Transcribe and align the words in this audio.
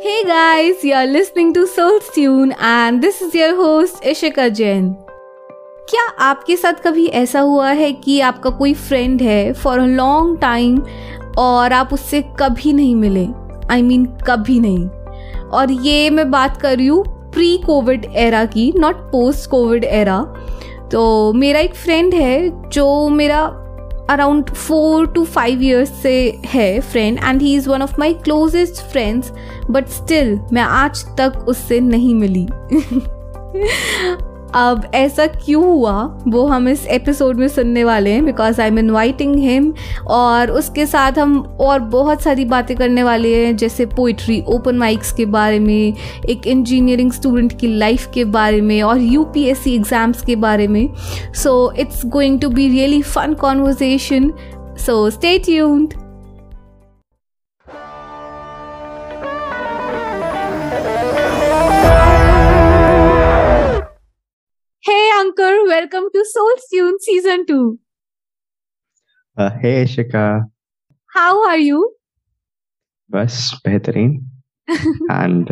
Hey 0.00 0.24
guys, 0.24 0.82
you're 0.82 1.06
listening 1.06 1.52
to 1.54 1.66
Soul 1.66 2.00
Tune 2.14 2.52
and 2.60 3.02
this 3.02 3.20
is 3.22 3.34
your 3.34 3.54
host 3.56 4.02
Ishika 4.02 4.46
Jain. 4.50 4.94
क्या 5.90 6.08
आपके 6.18 6.56
साथ 6.56 6.72
कभी 6.72 7.06
ऐसा 7.06 7.40
हुआ 7.40 7.70
है 7.70 7.92
कि 7.92 8.20
आपका 8.20 8.50
कोई 8.50 8.74
फ्रेंड 8.74 9.22
है 9.22 9.52
फॉर 9.52 9.78
अ 9.78 9.86
लॉन्ग 9.86 10.40
टाइम 10.40 10.82
और 11.38 11.72
आप 11.72 11.92
उससे 11.92 12.22
कभी 12.22 12.72
नहीं 12.72 12.94
मिले? 12.94 13.26
आई 13.70 13.80
I 13.80 13.84
मीन 13.84 14.06
mean, 14.06 14.26
कभी 14.26 14.60
नहीं। 14.60 14.86
और 15.48 15.70
ये 15.70 16.10
मैं 16.10 16.30
बात 16.30 16.62
कर 16.62 16.76
रही 16.76 16.86
हूँ 16.86 17.30
प्री 17.30 17.58
कोविड 17.58 18.04
एरा 18.14 18.44
की 18.44 18.72
नॉट 18.76 18.96
पोस्ट 18.96 19.50
कोविड 19.50 19.84
एरा 19.84 20.22
तो 20.92 21.32
मेरा 21.32 21.60
एक 21.60 21.74
फ्रेंड 21.74 22.14
है 22.14 22.68
जो 22.68 23.08
मेरा 23.08 23.63
around 24.10 24.50
four 24.50 25.06
two 25.06 25.24
five 25.24 25.62
years 25.62 25.90
से 26.02 26.14
है 26.46 26.80
friend 26.80 27.18
and 27.24 27.42
he 27.42 27.54
is 27.56 27.68
one 27.70 27.82
of 27.82 27.94
my 27.98 28.14
closest 28.14 28.82
friends 28.82 29.32
but 29.70 29.88
still 29.88 30.38
मैं 30.52 30.62
आज 30.62 31.04
तक 31.20 31.44
उससे 31.48 31.80
नहीं 31.80 32.14
मिली। 32.14 32.46
अब 34.54 34.84
ऐसा 34.94 35.26
क्यों 35.26 35.64
हुआ? 35.64 35.92
वो 36.28 36.46
हम 36.46 36.68
इस 36.68 36.86
एपिसोड 36.86 37.36
में 37.36 37.46
सुनने 37.48 37.84
वाले 37.84 38.10
हैं 38.10 38.24
because 38.24 38.60
I 38.60 38.68
am 38.68 38.78
inviting 38.78 39.34
him 39.36 39.72
और 40.06 40.50
उसके 40.50 40.86
साथ 40.86 41.18
हम 41.18 41.38
और 41.60 41.80
बहुत 41.80 42.22
सारी 42.22 42.44
बातें 42.44 42.76
करने 42.76 43.02
वाले 43.02 43.34
हैं, 43.34 43.56
जैसे 43.56 43.86
पोइट्री 43.86 44.42
ओपन 44.48 44.76
माइक्स 44.76 45.12
के 45.12 45.26
बारे 45.26 45.58
में, 45.58 45.94
एक 46.28 46.46
इंजीनियरिंग 46.46 47.12
स्टूडेंट 47.12 47.58
की 47.60 47.76
लाइफ 47.78 48.08
के 48.14 48.24
बारे 48.24 48.60
में 48.60 48.80
और 48.82 49.00
U 49.00 49.24
P 49.24 49.44
S 49.44 49.58
C 49.58 49.74
exams 49.74 50.22
के 50.22 50.36
बारे 50.36 50.68
में। 50.68 50.88
So 51.34 51.72
it's 51.78 52.06
going 52.06 52.40
to 52.40 52.48
be 52.48 52.68
really 52.68 53.02
fun 53.02 53.34
conversation 53.34 54.32
so 54.86 55.10
stay 55.10 55.38
tuned 55.38 55.94
Ankur. 65.34 65.66
Welcome 65.68 66.04
to 66.12 66.24
Soul 66.24 66.54
Tune 66.70 66.98
Season 67.00 67.44
2. 67.46 67.78
Uh, 69.36 69.50
hey, 69.60 69.84
Shika. 69.84 70.44
How 71.10 71.44
are 71.48 71.58
you? 71.58 71.82
बस 73.10 73.60
बेहतरीन 73.66 74.12
एंड 75.12 75.48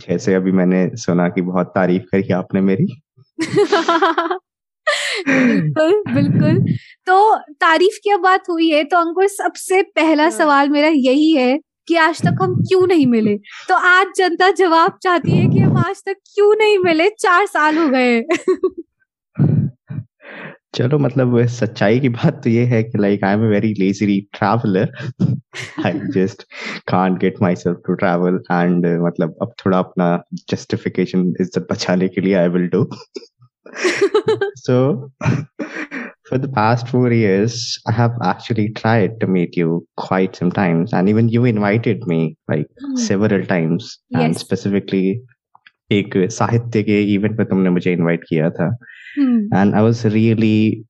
जैसे 0.00 0.34
अभी 0.34 0.52
मैंने 0.52 0.80
सुना 0.96 1.28
कि 1.28 1.42
बहुत 1.42 1.66
तारीफ़ 1.74 2.02
करी 2.12 2.32
आपने 2.32 2.60
मेरी 2.60 2.86
बिल्कुल 5.28 6.02
बिल्कुल 6.14 6.60
तो 7.06 7.16
तारीफ़ 7.60 7.98
की 8.04 8.16
बात 8.22 8.48
हुई 8.50 8.68
है 8.70 8.82
तो 8.84 8.96
अंकुर 8.98 9.26
सबसे 9.28 9.82
पहला 9.96 10.22
हाँ। 10.22 10.30
सवाल 10.30 10.68
मेरा 10.70 10.88
यही 10.88 11.32
है 11.34 11.58
कि 11.88 11.96
आज 12.04 12.22
तक 12.22 12.42
हम 12.42 12.54
क्यों 12.62 12.86
नहीं 12.86 13.06
मिले 13.06 13.36
तो 13.68 13.74
आज 13.88 14.06
जनता 14.16 14.50
जवाब 14.60 14.98
चाहती 15.02 15.36
है 15.36 15.48
कि 15.50 15.58
हम 15.58 15.76
आज 15.78 16.02
तक 16.06 16.16
क्यों 16.34 16.54
नहीं 16.54 16.78
मिले 16.78 17.08
चार 17.18 17.46
साल 17.46 17.78
हो 17.78 17.88
गए 17.88 18.20
चलो 20.76 20.98
मतलब 20.98 21.36
सच्चाई 21.48 22.00
की 22.00 22.08
बात 22.08 22.42
तो 22.44 22.50
ये 22.50 22.64
है 22.66 22.82
कि 22.82 22.98
like 22.98 23.24
I 23.24 23.34
am 23.34 23.44
a 23.44 23.48
very 23.50 23.72
lazy 23.78 24.20
traveller 24.38 24.92
I 25.86 26.00
just 26.14 26.42
can't 26.88 27.18
get 27.20 27.40
myself 27.56 27.78
to 27.86 27.94
travel 28.02 28.40
and 28.52 28.86
मतलब 29.04 29.36
अब 29.42 29.54
थोड़ा 29.64 29.78
अपना 29.78 30.08
जस्टिफिकेशन 30.50 31.26
इज़्ज़त 31.40 31.66
बचाने 31.70 32.08
के 32.08 32.20
लिए 32.20 32.34
I 32.42 32.48
will 32.58 32.68
do 32.74 32.88
so 34.64 34.74
for 36.28 36.36
the 36.42 36.48
past 36.56 36.88
four 36.90 37.08
years 37.12 37.56
i 37.90 37.94
have 37.96 38.14
actually 38.28 38.66
tried 38.78 39.16
to 39.22 39.28
meet 39.36 39.56
you 39.60 39.74
quite 40.02 40.38
some 40.40 40.52
times 40.58 40.94
and 40.98 41.12
even 41.12 41.28
you 41.34 41.44
invited 41.50 42.06
me 42.12 42.18
like 42.52 42.68
mm. 42.84 42.98
several 43.06 43.44
times 43.46 43.88
yes. 44.10 44.22
and 44.22 44.38
specifically 44.44 45.06
एक 45.92 46.14
साहित्य 46.32 46.82
के 46.82 47.00
event 47.14 47.38
में 47.38 47.46
तुमने 47.48 47.70
मुझे 47.70 47.92
invite 47.92 48.24
किया 48.28 48.50
था 48.50 48.68
Hmm. 49.15 49.47
And 49.51 49.75
I 49.75 49.81
was 49.81 50.05
really 50.05 50.85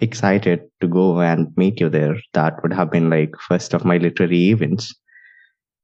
excited 0.00 0.62
to 0.80 0.88
go 0.88 1.20
and 1.20 1.48
meet 1.56 1.80
you 1.80 1.88
there. 1.88 2.16
That 2.34 2.62
would 2.62 2.72
have 2.72 2.90
been 2.90 3.10
like 3.10 3.34
first 3.48 3.74
of 3.74 3.84
my 3.84 3.98
literary 3.98 4.50
events. 4.50 4.94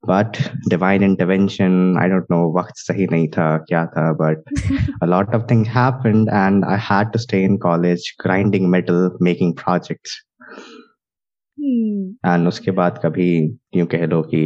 But 0.03 0.51
divine 0.69 1.03
intervention, 1.03 1.97
I 1.97 2.07
don't 2.07 2.29
know 2.29 2.47
what 2.47 2.71
sahi 2.77 3.09
nahi 3.09 3.33
tha, 3.33 3.65
kya 3.69 3.93
tha, 3.93 4.13
but 4.17 4.37
a 5.01 5.07
lot 5.07 5.33
of 5.33 5.47
things 5.47 5.67
happened 5.67 6.29
and 6.31 6.63
I 6.63 6.77
had 6.77 7.11
to 7.13 7.19
stay 7.19 7.43
in 7.43 7.57
college 7.59 8.15
grinding 8.19 8.69
metal, 8.69 9.11
making 9.19 9.55
projects. 9.55 10.23
And 12.25 12.47
उसके 12.47 12.71
बाद 12.71 12.99
कभी 13.05 13.29
यूं 13.75 13.85
कह 13.93 14.05
लो 14.05 14.21
कि 14.33 14.41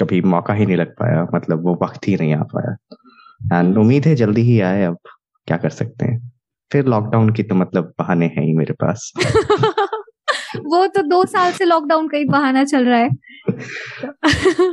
कभी 0.00 0.20
मौका 0.20 0.54
ही 0.54 0.66
नहीं 0.66 0.76
लग 0.76 0.94
पाया 1.00 1.26
मतलब 1.34 1.62
वो 1.64 1.78
वक्त 1.82 2.08
ही 2.08 2.16
नहीं 2.16 2.34
आ 2.34 2.42
पाया 2.54 3.58
एंड 3.58 3.78
उम्मीद 3.78 4.06
है 4.06 4.14
जल्दी 4.16 4.42
ही 4.42 4.58
आए 4.70 4.82
अब 4.84 4.98
क्या 5.49 5.57
कर 5.57 5.69
सकते 5.71 6.05
हैं? 6.05 6.31
फिर 6.71 6.85
लॉकडाउन 6.85 7.33
की 7.33 7.43
तो 7.43 7.55
मतलब 7.55 7.93
बहाने 7.99 8.25
हैं 8.27 8.45
ही 8.45 8.53
मेरे 8.53 8.73
पास। 8.73 9.11
वो 10.65 10.85
तो 10.87 11.01
दो 11.01 11.23
साल 11.25 11.51
से 11.51 11.65
लॉकडाउन 11.65 12.07
का 12.07 12.17
ही 12.17 12.25
बहाना 12.25 12.63
चल 12.63 12.85
रहा 12.85 12.99
है। 12.99 13.09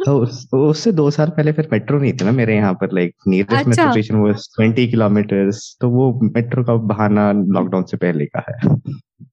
तो 0.05 0.19
उससे 0.61 0.93
दो 0.93 1.11
साल 1.11 1.29
पहले 1.29 1.53
फिर 1.53 1.69
मेट्रो 1.73 1.99
नहीं 1.99 2.13
थी 2.13 2.25
ना 2.25 2.33
मेरे 2.33 2.55
यहाँ 2.57 2.73
पर 2.75 2.93
लाइक 2.95 3.15
नियरेस्ट 3.29 3.67
मेट्रो 3.69 3.91
स्टेशन 3.91 4.17
वो 4.17 4.31
ट्वेंटी 4.33 4.87
किलोमीटर 4.91 5.51
तो 5.81 5.91
वो 5.91 6.13
मेट्रो 6.25 6.65
का 6.65 6.75
बहाना 6.93 7.31
लॉकडाउन 7.33 7.85
से 7.85 7.97
पहले 7.97 8.27
का 8.27 8.45
है। 8.49 8.57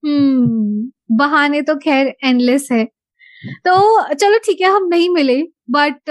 हम्म 0.06 1.18
बहाने 1.18 1.62
तो 1.62 1.76
खैर 1.76 2.14
एंडलेस 2.24 2.68
है। 2.72 2.84
तो 3.68 3.74
चलो 4.14 4.38
ठीक 4.38 4.62
है 4.62 4.68
हम 4.68 4.88
नहीं 4.88 5.10
मिले 5.10 5.42
but 5.70 6.10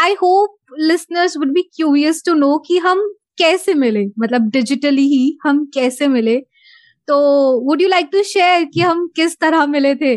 I 0.00 0.12
hope 0.12 0.56
listeners 0.80 1.36
would 1.36 1.52
be 1.52 1.62
curious 1.76 2.22
to 2.26 2.34
know 2.34 2.56
कि 2.58 2.78
हम 2.78 3.02
कैसे 3.38 3.74
मिले? 3.74 4.04
मतलब 4.20 4.48
डिजिटली 4.50 5.06
ही 5.08 5.38
हम 5.42 5.64
कैसे 5.74 6.08
मिले? 6.08 6.36
तो 7.08 7.16
would 7.68 7.82
you 7.82 7.88
like 7.88 8.08
to 8.12 8.22
share 8.22 8.64
कि 8.74 8.80
हम 8.80 9.06
किस 9.16 9.38
तरह 9.40 9.66
मिले 9.66 9.94
थे? 9.94 10.16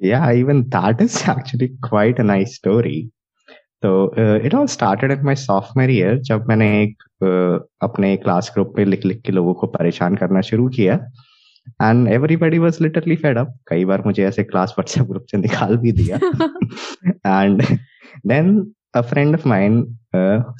Yeah 0.00 0.28
even 0.38 0.62
that 0.70 1.02
is 1.02 1.16
actually 1.32 1.68
quite 1.82 2.22
a 2.22 2.26
nice 2.30 2.54
story. 2.60 2.96
तो 3.82 3.90
it 4.46 4.54
all 4.54 4.66
started 4.66 5.12
at 5.12 5.22
my 5.24 5.34
software 5.36 5.90
year 5.90 6.18
जब 6.28 6.46
मैंने 6.48 6.66
एक 6.82 7.02
uh, 7.24 7.88
अपने 7.88 8.16
क्लास 8.16 8.50
ग्रुप 8.54 8.74
में 8.78 8.84
लिख 8.84 9.04
लिख 9.06 9.20
के 9.22 9.32
लोगों 9.32 9.54
को 9.54 9.66
परेशान 9.66 10.16
करना 10.16 10.40
शुरू 10.40 10.68
किया। 10.68 10.94
And 11.82 12.08
everybody 12.08 12.58
was 12.58 12.78
literally 12.82 13.16
fed 13.16 13.38
up 13.38 13.54
कई 13.68 13.84
बार 13.84 14.02
मुझे 14.06 14.24
ऐसे 14.26 14.44
क्लास 14.44 14.74
व्हाट्सएप 14.78 15.06
ग्रुप 15.06 15.26
से 15.30 15.38
निकाल 15.38 15.76
भी 15.76 15.92
दिया। 15.92 16.16
And 17.40 17.62
then 18.26 18.72
a 18.94 19.00
friend 19.00 19.34
of 19.34 19.48
mine 19.48 19.82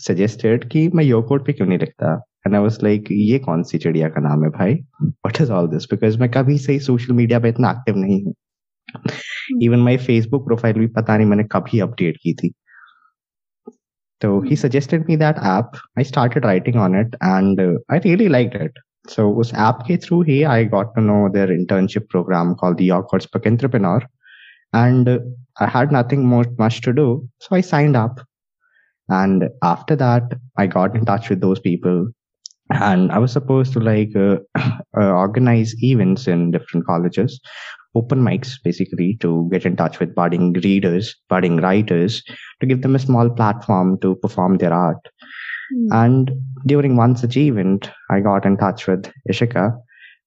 suggested 0.03 0.69
कि 0.71 0.89
मैं 0.95 1.05
योर 1.05 1.23
कोड 1.27 1.45
पे 1.47 1.53
क्यों 1.53 1.67
नहीं 1.69 1.79
लिखता? 1.79 2.13
एंड 2.47 2.55
आई 2.55 2.61
वाज 2.63 2.79
लाइक 2.83 3.09
ये 3.13 3.39
कौन 3.39 3.63
सी 3.63 3.79
चिड़िया 3.79 4.09
का 4.09 4.21
नाम 4.21 4.45
है 4.45 4.51
भाई? 4.51 4.75
What 5.03 5.41
is 5.41 5.53
all 5.53 5.69
this 5.69 5.85
because 5.91 6.19
मैं 6.21 6.31
कभी 6.31 6.59
से 6.59 6.79
सोशल 6.87 7.15
मीडिया 7.15 7.41
पे 7.41 7.49
इतना 7.49 7.71
एक्टिव 7.71 7.97
नहीं 7.97 8.23
हूँ। 8.25 8.35
इवन 9.63 9.79
माई 9.79 9.97
फेसबुक 9.97 10.47
प्रोफ़ाइल 10.47 10.79
भी 10.79 10.87
पता 10.97 11.17
नहीं 11.17 11.27
मैंने 11.27 11.45
कभी 11.53 11.81
अपडेट 11.81 12.17
की 12.23 12.35
थी। 12.35 12.53
तो 14.21 14.41
he 14.41 14.57
suggested 14.57 15.05
me 15.09 15.17
that 15.17 15.37
app 15.37 15.71
I 15.99 16.05
started 16.05 16.47
writing 16.47 16.77
on 16.81 17.01
it 17.01 17.15
and 17.15 17.61
I 17.93 17.99
really 17.99 18.29
like 18.29 18.51
it 18.63 18.79
So 19.11 19.25
उस 19.41 19.53
ऐप 19.55 19.79
के 19.87 19.97
through 19.97 20.23
he 20.23 20.43
I 20.51 20.65
got 20.65 20.95
to 20.95 21.01
know 21.01 21.29
their 21.33 21.51
internship 21.53 22.07
programme 22.11 22.55
call 22.61 22.75
the 22.75 23.03
for 23.11 23.41
entrepreneur 23.47 24.07
and 24.75 25.09
I 25.57 25.67
had 25.67 25.93
nothing 25.93 26.25
more, 26.27 26.45
much 26.59 26.81
to 26.83 26.93
do. 26.93 27.29
So 27.39 27.57
I 27.57 27.61
signed 27.61 27.97
up. 27.97 28.21
And 29.09 29.49
after 29.63 29.97
that, 29.97 30.23
I 30.57 30.67
got 30.67 30.97
in 30.97 31.05
touch 31.05 31.29
with 31.29 31.41
those 31.41 31.61
people. 31.61 32.09
And 32.71 33.13
I 33.13 33.19
was 33.19 33.33
supposed 33.33 33.73
to 33.75 33.81
like 33.81 34.17
uh, 34.17 34.37
uh, 34.57 35.11
organize 35.11 35.75
events 35.83 36.27
in 36.27 36.51
different 36.51 36.87
colleges, 36.87 37.41
open 37.95 38.21
mics 38.21 38.55
basically 38.65 39.17
to 39.21 39.49
get 39.53 39.67
in 39.67 39.77
touch 39.77 40.01
with 40.01 40.15
budding 40.15 40.55
readers, 40.55 41.15
budding 41.29 41.59
writers, 41.59 42.23
to 42.61 42.67
give 42.67 42.83
them 42.83 42.95
a 42.95 42.99
small 42.99 43.29
platform 43.29 43.99
to 44.01 44.17
perform 44.17 44.57
their 44.57 44.73
art. 44.73 45.09
Mm. 45.75 45.89
And 45.93 46.31
during 46.67 46.97
one 46.97 47.17
such 47.17 47.37
event, 47.37 47.91
I 48.11 48.21
got 48.21 48.47
in 48.47 48.57
touch 48.57 48.87
with 48.87 49.13
Ishika. 49.31 49.77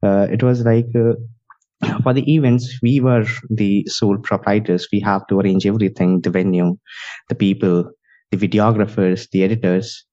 Uh, 0.03 0.27
it 0.31 0.43
was 0.43 0.63
like 0.63 0.85
uh, 0.95 1.13
for 2.03 2.13
the 2.13 2.33
events, 2.33 2.79
we 2.81 2.99
were 2.99 3.25
the 3.49 3.85
sole 3.87 4.17
proprietors. 4.17 4.87
We 4.91 4.99
have 5.01 5.27
to 5.27 5.39
arrange 5.39 5.65
everything, 5.65 6.21
the 6.21 6.29
venue, 6.29 6.77
the 7.29 7.35
people, 7.35 7.91
the 8.31 8.37
videographers, 8.37 9.29
the 9.31 9.43
editors. 9.43 10.05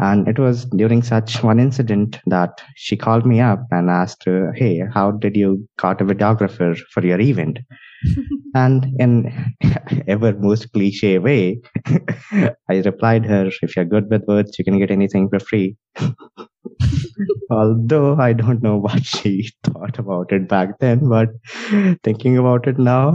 And 0.00 0.28
it 0.28 0.38
was 0.38 0.64
during 0.66 1.02
such 1.02 1.42
one 1.42 1.58
incident 1.58 2.20
that 2.26 2.60
she 2.76 2.96
called 2.96 3.26
me 3.26 3.40
up 3.40 3.66
and 3.72 3.90
asked, 3.90 4.28
uh, 4.28 4.52
Hey, 4.54 4.80
how 4.94 5.10
did 5.10 5.36
you 5.36 5.68
got 5.76 6.00
a 6.00 6.04
videographer 6.04 6.78
for 6.92 7.04
your 7.04 7.20
event? 7.20 7.58
and 8.54 8.86
in 9.00 9.32
ever 10.06 10.32
most 10.34 10.72
cliche 10.72 11.18
way, 11.18 11.60
I 12.68 12.76
replied 12.84 13.26
her, 13.26 13.50
If 13.60 13.74
you're 13.74 13.84
good 13.84 14.08
with 14.08 14.22
words, 14.28 14.56
you 14.56 14.64
can 14.64 14.78
get 14.78 14.92
anything 14.92 15.28
for 15.28 15.40
free. 15.40 15.76
Although 17.50 18.16
I 18.16 18.34
don't 18.34 18.62
know 18.62 18.76
what 18.76 19.04
she 19.04 19.50
thought 19.64 19.98
about 19.98 20.32
it 20.32 20.48
back 20.48 20.78
then, 20.78 21.08
but 21.08 21.30
thinking 22.04 22.38
about 22.38 22.68
it 22.68 22.78
now, 22.78 23.14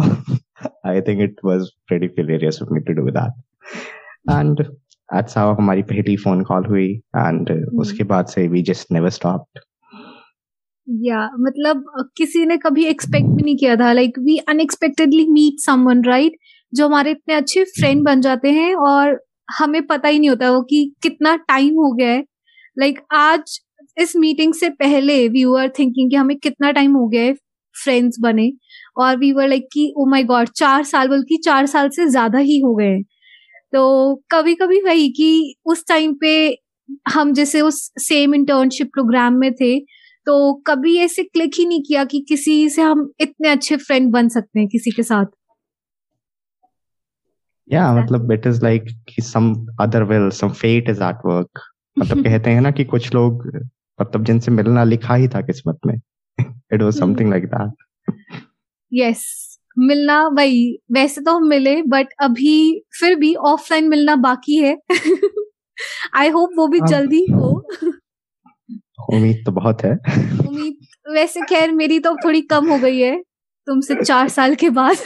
I 0.83 1.01
think 1.01 1.21
it 1.21 1.35
was 1.43 1.71
pretty 1.87 2.09
hilarious 2.15 2.59
of 2.59 2.71
me 2.71 2.81
to 2.85 2.93
do 2.93 3.09
that. 3.13 3.31
And 4.31 4.61
that's 4.61 5.37
how 5.37 5.55
हमारी 5.55 5.81
पहली 5.81 6.15
phone 6.17 6.43
call 6.43 6.65
हुई. 6.65 6.89
And 7.17 7.49
hmm. 7.49 7.79
उसके 7.81 8.03
बाद 8.03 8.25
से 8.25 8.47
we 8.47 8.61
just 8.61 8.91
never 8.91 9.09
stopped 9.09 9.59
या 10.87 11.29
मतलब 11.39 11.83
किसी 12.17 12.45
ने 12.45 12.57
कभी 12.57 12.85
एक्सपेक्ट 12.85 13.27
भी 13.27 13.43
नहीं 13.43 13.57
किया 13.57 13.75
था. 13.75 13.91
Like 13.93 14.19
we 14.19 14.37
unexpectedly 14.37 15.25
meet 15.27 15.59
someone 15.59 16.03
right 16.03 16.37
जो 16.73 16.87
हमारे 16.87 17.11
इतने 17.11 17.35
अच्छे 17.35 17.63
फ्रेंड 17.63 18.03
बन 18.03 18.21
जाते 18.21 18.51
हैं 18.51 18.75
और 18.75 19.19
हमें 19.59 19.87
पता 19.87 20.07
ही 20.09 20.19
नहीं 20.19 20.29
होता 20.29 20.51
वो 20.51 20.61
कि 20.61 20.93
कितना 21.03 21.35
टाइम 21.35 21.73
हो 21.73 21.91
गया 21.91 22.09
है. 22.09 22.25
लाइक 22.79 22.95
like, 22.95 23.07
आज 23.13 23.59
इस 23.97 24.15
मीटिंग 24.15 24.53
से 24.53 24.69
पहले 24.69 25.27
वी 25.27 25.45
वर 25.45 25.69
थिंकिंग 25.69 26.09
कि 26.09 26.15
हमें 26.15 26.37
कितना 26.37 26.71
टाइम 26.71 26.93
हो 26.93 27.07
गया 27.07 27.23
है 27.23 27.33
फ्रेंड्स 27.83 28.17
बने. 28.21 28.51
और 28.97 29.17
वी 29.17 29.31
वर 29.31 29.47
लाइक 29.47 29.67
कि 29.73 29.93
ओ 29.97 30.05
माय 30.05 30.23
गॉड 30.23 30.49
चार 30.49 30.83
साल 30.83 31.07
बल्कि 31.07 31.37
चार 31.37 31.65
साल 31.65 31.89
से 31.89 32.07
ज़्यादा 32.07 32.39
ही 32.39 32.59
हो 32.59 32.75
गए 32.75 33.01
तो 33.73 34.15
कभी 34.31 34.55
कभी 34.55 34.81
वही 34.81 35.09
कि 35.09 35.55
उस 35.65 35.87
टाइम 35.87 36.13
पे 36.21 36.61
हम 37.13 37.33
जैसे 37.33 37.61
उस 37.61 37.91
सेम 37.97 38.35
इंटर्नशिप 38.35 38.87
प्रोग्राम 38.87 39.33
में 39.33 39.53
थे 39.53 39.79
तो 40.25 40.53
कभी 40.53 40.97
ऐसे 40.97 41.23
क्लिक 41.23 41.51
ही 41.57 41.65
नहीं 41.65 41.83
किया 41.83 42.05
कि 42.05 42.25
किसी 42.29 42.69
से 42.69 42.81
हम 42.81 43.11
इतने 43.19 43.49
अच्छे 43.49 43.77
फ्रेंड 43.77 44.11
बन 44.11 44.29
सकते 44.29 44.59
हैं 44.59 44.69
किसी 44.69 44.91
के 44.91 45.03
साथ। 45.03 45.25
या 47.71 47.93
yeah, 47.93 48.03
मतलब 48.03 48.31
इट 48.31 48.47
इज़ 48.47 48.63
लाइक 48.63 48.83
कि 48.83 49.21
some 49.21 49.67
other 49.81 50.03
will 50.03 50.29
some 50.29 50.49
fate 50.49 50.89
is 50.89 51.03
at 51.03 51.17
work 51.25 51.59
मतलब 51.99 52.23
कहते 52.23 52.49
हैं 52.49 52.61
ना 52.61 52.71
कि 52.71 52.83
कुछ 52.83 53.13
लोग 53.13 53.51
मतलब 54.01 54.23
जिनसे 54.23 54.51
मिलना 54.51 54.83
लिखा 54.83 55.15
ही 55.15 55.27
था 55.27 55.41
किस्मत 55.41 55.77
में। 55.85 55.95
It 56.73 56.81
was 56.81 56.99
something 56.99 57.29
like 57.29 57.45
that 57.45 57.73
yes 58.93 59.52
मिलना 59.79 60.27
वही 60.27 60.79
वैसे 60.91 61.21
तो 61.21 61.31
हम 61.31 61.47
मिले 61.47 61.81
बट 61.81 62.07
अभी 62.19 62.83
फिर 62.99 63.15
भी 63.15 63.35
ऑफलाइन 63.35 63.89
मिलना 63.89 64.15
बाकी 64.15 64.57
है। 64.57 64.77
आई 66.15 66.29
होप 66.29 66.49
वो 66.57 66.67
भी 66.67 66.79
हाँ। 66.79 66.87
जल्दी 66.87 67.27
हो। 67.33 67.67
उम्मीद 69.13 69.43
तो 69.45 69.51
बहुत 69.51 69.83
है। 69.83 69.99
उम्मीद 70.47 70.77
वैसे 71.11 71.41
खैर 71.41 71.71
मेरी 71.71 71.99
तो 71.99 72.15
थोड़ी 72.15 72.41
कम 72.41 72.69
हो 72.69 72.77
गई 72.77 72.99
है 72.99 73.23
तुमसे 73.67 74.03
चार 74.03 74.29
साल 74.29 74.55
के 74.55 74.69
बाद। 74.69 74.97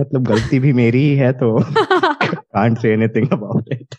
मतलब 0.00 0.22
गलती 0.22 0.58
भी 0.58 0.72
मेरी 0.72 0.98
ही 0.98 1.16
है 1.16 1.32
तो 1.32 1.60
can't 2.34 2.78
say 2.78 2.92
anything 2.92 3.28
about 3.32 3.64
it 3.72 3.94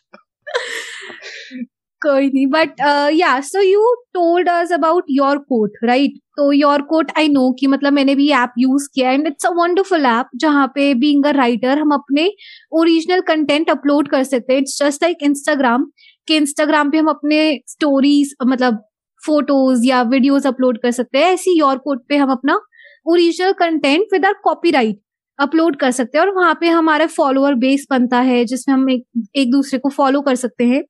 कोई 2.02 2.28
नहीं 2.28 2.46
but 2.48 2.82
yeah 3.14 3.40
so 3.42 3.62
you 3.62 3.82
told 4.14 4.50
us 4.50 4.72
about 4.74 5.06
your 5.10 5.38
quote 5.50 5.72
right 5.84 6.18
तो 6.38 6.52
योर 6.52 6.82
कोट 6.90 7.12
आई 7.18 7.28
नो 7.30 7.52
कि 7.60 7.68
मतलब 7.68 7.94
मैंने 7.94 8.16
भी 8.16 8.30
ऐप 8.42 8.54
यूज़ 8.60 8.88
किया 8.96 9.12
and 9.12 9.28
it's 9.28 9.46
a 9.46 9.50
wonderful 9.58 10.06
app 10.06 10.28
जहाँ 10.42 10.66
पे 10.76 10.94
बीइंग 11.04 11.26
अ 11.26 11.32
राइटर 11.38 11.78
हम 11.80 11.92
अपने 11.94 12.30
ओरिजिनल 12.80 13.22
कंटेंट 13.28 13.70
अपलोड 13.70 14.08
कर 14.10 14.24
सकते 14.24 14.54
हैं। 14.54 14.60
इट्स 14.62 14.78
जस्ट 14.82 15.04
लाइक 15.04 15.24
इंस्टाग्राम 15.24 15.86
कि 16.28 16.36
इंस्टाग्राम 16.38 16.90
पे 16.92 16.98
हम 16.98 17.08
अपने 17.10 17.40
स्टोरीज 17.68 18.36
मतलब 18.48 18.84
फ़ोटोज़ 19.24 19.86
या 19.86 20.02
वीडियोज़ 20.06 20.48
अपलोड 20.48 20.78
कर 20.82 20.92
सकते 20.92 21.18
हैं। 21.20 21.32
ऐसी 21.34 21.58
योर 21.60 21.78
कोट 21.80 22.04
पे 22.10 22.18
हम 22.18 22.32
अपना 22.32 22.60
original 23.06 23.52
content 23.60 24.08
with 24.14 24.26
our 24.26 24.34
copyright 24.44 25.00
upload 25.40 25.76
कर 25.80 25.92
सकते 25.92 26.18
हैं 26.18 26.26
और 26.26 26.34
वहाँ 26.36 26.54
पे 26.60 26.68
हमारा 26.70 27.06
फॉलोअर 27.16 27.54
बेस 27.64 27.86
बनता 27.90 28.20
है 28.22 28.44
जिसमें 28.46 28.74
हम 28.76 28.90
एक, 28.90 29.04
एक 29.36 29.52
दूसरे 29.52 29.80
को 29.80 29.90
फॉलो 29.92 30.22
कर 30.22 30.36
सकते 30.36 30.64
हैं। 30.66 30.84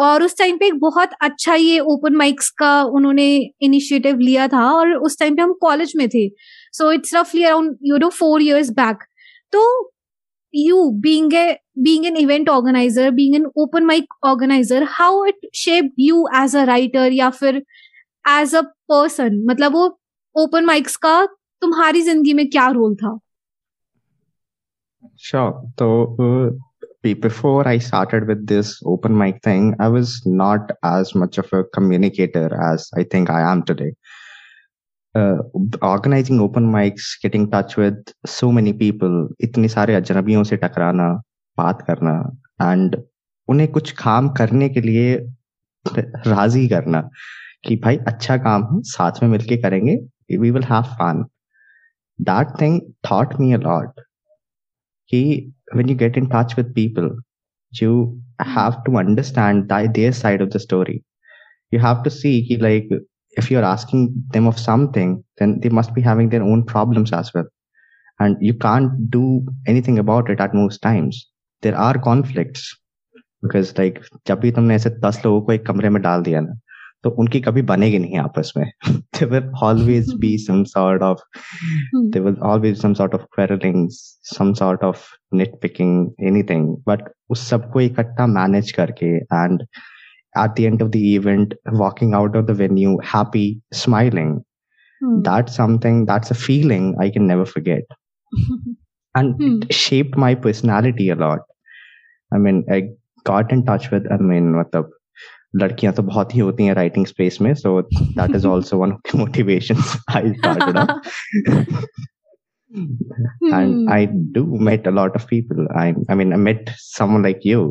और 0.00 0.22
उस 0.22 0.36
टाइम 0.38 0.56
पे 0.58 0.66
एक 0.66 0.78
बहुत 0.80 1.10
अच्छा 1.22 1.54
ये 1.54 1.78
ओपन 1.92 2.14
माइक्स 2.16 2.50
का 2.58 2.72
उन्होंने 2.98 3.26
इनिशिएटिव 3.62 4.18
लिया 4.18 4.48
था 4.48 4.64
और 4.72 4.94
उस 4.96 5.18
टाइम 5.18 5.36
पे 5.36 5.42
हम 5.42 5.52
कॉलेज 5.60 5.92
में 5.96 6.08
थे। 6.08 6.28
सो 6.74 6.90
इट्स 6.92 7.14
रफली 7.14 7.44
around 7.44 7.76
you 7.82 7.96
know 7.98 8.08
four 8.18 8.42
years 8.42 8.70
back 8.72 9.04
तो 9.52 9.62
you 10.54 10.88
being 11.00 11.34
a 11.34 11.58
being 11.78 12.06
an 12.06 12.16
event 12.16 12.48
organiser 12.48 13.10
being 13.10 13.34
an 13.34 13.46
open 13.56 13.84
mic 13.84 14.14
organiser 14.24 14.86
how 14.90 15.24
it 15.24 15.48
shape 15.54 15.92
you 15.98 16.26
as 16.36 16.56
a 16.56 16.64
writer 16.64 17.12
या 17.12 17.30
फिर 17.30 17.62
एज 18.24 18.54
अ 18.54 18.60
पर्सन 18.88 19.42
मतलब 19.50 19.72
वो 19.72 19.86
open 20.36 20.64
mics 20.64 20.96
का 20.96 21.24
तुम्हारी 21.62 22.02
ज़िंदगी 22.02 22.32
में 22.34 22.48
क्या 22.50 22.68
रोल 22.70 22.94
था? 22.94 23.18
अच्छा 25.04 25.48
तो 25.78 25.88
before 27.02 27.66
I 27.66 27.78
started 27.78 28.26
with 28.26 28.46
this 28.46 28.80
open 28.84 29.16
mic 29.16 29.42
thing, 29.42 29.74
I 29.80 29.88
was 29.88 30.22
not 30.26 30.70
as 30.82 31.14
much 31.14 31.38
of 31.38 31.52
a 31.52 31.64
communicator 31.64 32.48
as 32.72 32.90
I 32.96 33.04
think 33.04 33.30
I 33.30 33.40
am 33.42 33.62
today. 33.62 33.92
uh, 35.14 35.38
organizing 35.82 36.40
open 36.40 36.70
mics, 36.70 37.20
getting 37.22 37.50
touch 37.50 37.76
with 37.76 38.12
so 38.26 38.52
many 38.52 38.72
people, 38.72 39.28
इतने 39.40 39.68
सारे 39.68 39.94
अजनबियों 39.94 40.42
से 40.44 40.56
टकराना 40.56 41.12
बात 41.58 41.82
करना 41.86 42.12
and 42.62 42.96
उन्हें 43.48 43.70
कुछ 43.72 43.90
काम 44.02 44.28
करने 44.38 44.68
के 44.68 44.80
लिए 44.80 45.16
राज़ी 45.86 46.66
करना 46.68 47.08
कि 47.66 47.76
भाई 47.84 47.96
अच्छा 48.08 48.36
काम 48.46 48.62
है 48.72 48.80
साथ 48.90 49.22
में 49.22 49.28
मिलके 49.30 49.56
करेंगे 49.62 49.96
we 50.38 50.50
will 50.50 50.64
have 50.70 50.82
fun 51.00 51.24
that 52.18 52.60
thing 52.60 52.80
thought 53.10 53.34
me 53.40 53.52
a 53.52 53.58
lot 53.58 54.00
कि 55.09 55.51
when 55.75 55.87
you 55.87 55.95
get 55.95 56.17
in 56.17 56.29
touch 56.29 56.55
with 56.57 56.73
people 56.75 57.09
you 57.81 58.21
have 58.39 58.83
to 58.85 58.97
understand 58.97 59.69
their 59.69 60.11
side 60.11 60.41
of 60.41 60.51
the 60.51 60.59
story 60.59 61.01
you 61.71 61.79
have 61.79 62.03
to 62.03 62.09
see 62.09 62.35
कि 62.49 62.61
like 62.61 62.89
if 63.37 63.51
you're 63.51 63.63
asking 63.63 64.13
them 64.31 64.47
of 64.47 64.57
something, 64.59 65.23
then 65.37 65.59
they 65.59 65.69
must 65.69 65.93
be 65.93 66.01
having 66.01 66.29
their 66.29 66.43
own 66.43 66.63
problems 66.63 67.11
as 67.13 67.33
well. 67.33 67.45
And 68.19 68.37
you 68.39 68.53
can't 68.53 69.09
do 69.09 69.45
anything 69.67 69.99
about 69.99 70.29
it 70.29 70.39
at 70.39 70.53
most 70.53 70.81
times. 70.81 71.29
There 71.61 71.77
are 71.77 71.97
conflicts. 71.97 72.77
Because 73.43 73.77
like 73.77 73.99
जब 74.27 74.39
भी 74.39 74.51
तुमने 74.51 74.75
ऐसे 74.75 74.89
दस 74.89 75.21
लोगों 75.25 75.41
को 75.41 75.53
एक 75.53 75.65
कमरे 75.65 75.89
में 75.89 76.01
डाल 76.01 76.21
दिया 76.23 76.39
ना 76.41 76.53
तो 77.02 77.10
उनकी 77.10 77.40
कभी 77.40 77.62
बनेगी 77.62 77.98
नहीं 77.98 78.18
आपस 78.18 78.52
में। 78.56 78.72
इकट्ठा 87.80 88.26
मैनेज 88.26 88.72
करके 88.72 89.16
and 89.16 89.62
at 90.38 90.78
the 90.78 90.82
of 90.82 90.90
the 90.90 90.96
event 90.96 91.54
walking 91.72 92.14
out 92.14 92.36
of 92.36 92.44
the 92.44 92.50
venue 92.50 93.00
happy 93.14 93.60
smiling 93.72 94.40
that's 95.04 95.56
something 95.56 96.06
that's 96.06 96.32
a 96.32 96.34
feeling 96.34 96.96
I 97.02 97.10
can 97.10 97.24
never 97.24 97.44
forget 97.44 97.84
and 99.18 99.34
hmm. 99.34 99.46
it 99.46 99.62
hmm. 99.62 99.70
shaped 99.70 100.16
my 100.16 100.34
personality 100.34 101.08
a 101.08 101.16
lot. 101.16 101.38
I 102.34 102.38
mean 102.38 102.64
i 102.70 102.82
got 103.28 103.52
in 103.52 103.64
touch 103.64 103.90
with 103.90 104.06
मतलब 104.60 104.90
लड़कियाँ 105.56 105.92
तो 105.94 106.02
बहुत 106.02 106.34
ही 106.34 106.40
होती 106.40 106.64
हैं 106.64 106.74
writing 106.74 107.06
space 107.06 107.38
में 107.42 107.52
so 107.54 107.80
that 107.92 108.34
is 108.36 108.46
also 108.46 108.78
one 108.78 108.92
of 108.92 109.12
the 109.12 109.18
motivations 109.18 109.96
I 110.16 110.32
started 110.32 110.76
up 110.76 111.00
and 113.52 113.90
I 113.90 114.04
do 114.06 114.44
met 114.46 114.86
a 114.86 114.90
lot 114.90 115.16
of 115.16 115.26
people. 115.26 115.66
I 115.74 115.94
I 116.08 116.14
mean 116.14 116.32
I 116.32 116.36
met 116.36 116.68
someone 116.78 117.22
like 117.22 117.40
you 117.44 117.62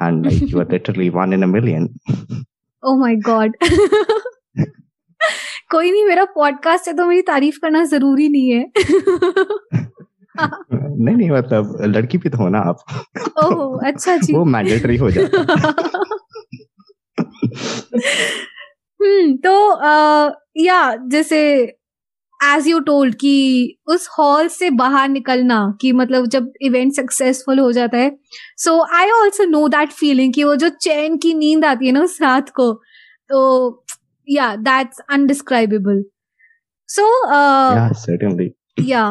and 0.00 0.26
like 0.26 0.52
you 0.52 0.60
are 0.60 0.64
literally 0.74 1.10
one 1.10 1.32
in 1.32 1.42
a 1.42 1.48
million. 1.48 1.88
oh 2.82 2.96
my 2.96 3.14
god. 3.30 3.58
कोई 5.70 5.90
नहीं 5.92 6.04
मेरा 6.06 6.24
podcast 6.34 6.86
है 6.88 6.92
तो 6.96 7.06
मेरी 7.06 7.22
तारीफ़ 7.22 7.58
करना 7.62 7.84
ज़रूरी 7.84 8.28
नहीं 8.28 8.50
है 8.50 8.64
नहीं 10.40 11.14
नहीं 11.16 11.30
मतलब 11.30 11.76
लड़की 11.96 12.18
भी 12.18 12.28
तो 12.28 12.38
हो 12.38 12.48
ना 12.48 12.58
आप 12.70 12.78
ओह 13.44 13.86
अच्छा 13.88 14.16
जी 14.16 14.32
वो 14.34 14.44
मैंडेटरी 14.54 14.96
हो 14.96 15.10
जाता 15.10 15.56
हम्म 19.00 19.36
तो 19.36 19.52
या 20.64 20.94
जैसे 21.10 21.40
एज 22.40 22.66
यू 22.68 22.78
टोल्ड 22.80 23.14
कि 23.14 23.78
उस 23.86 24.08
हॉल 24.18 24.48
से 24.48 24.70
बाहर 24.70 25.08
निकलना 25.08 25.60
कि 25.80 25.92
मतलब 25.92 26.26
जब 26.26 26.52
इवेंट 26.62 26.92
सक्सेसफुल 26.92 27.58
हो 27.58 27.70
जाता 27.72 27.98
है 27.98 28.10
so 28.58 28.80
I 28.96 29.10
also 29.10 29.44
know 29.44 29.66
that 29.68 29.92
feeling 29.92 30.32
कि 30.34 30.44
वो 30.44 30.54
जो 30.56 30.68
चैन 30.82 31.16
की 31.16 31.34
नींद 31.34 31.64
आती 31.64 31.86
है 31.86 31.92
ना 31.92 32.02
उस 32.02 32.20
रात 32.22 32.50
को 32.50 32.72
तो 33.30 33.84
या 34.28 34.54
that's 34.56 35.00
indescribable 35.10 36.04
so 36.88 37.06
yeah 38.88 39.08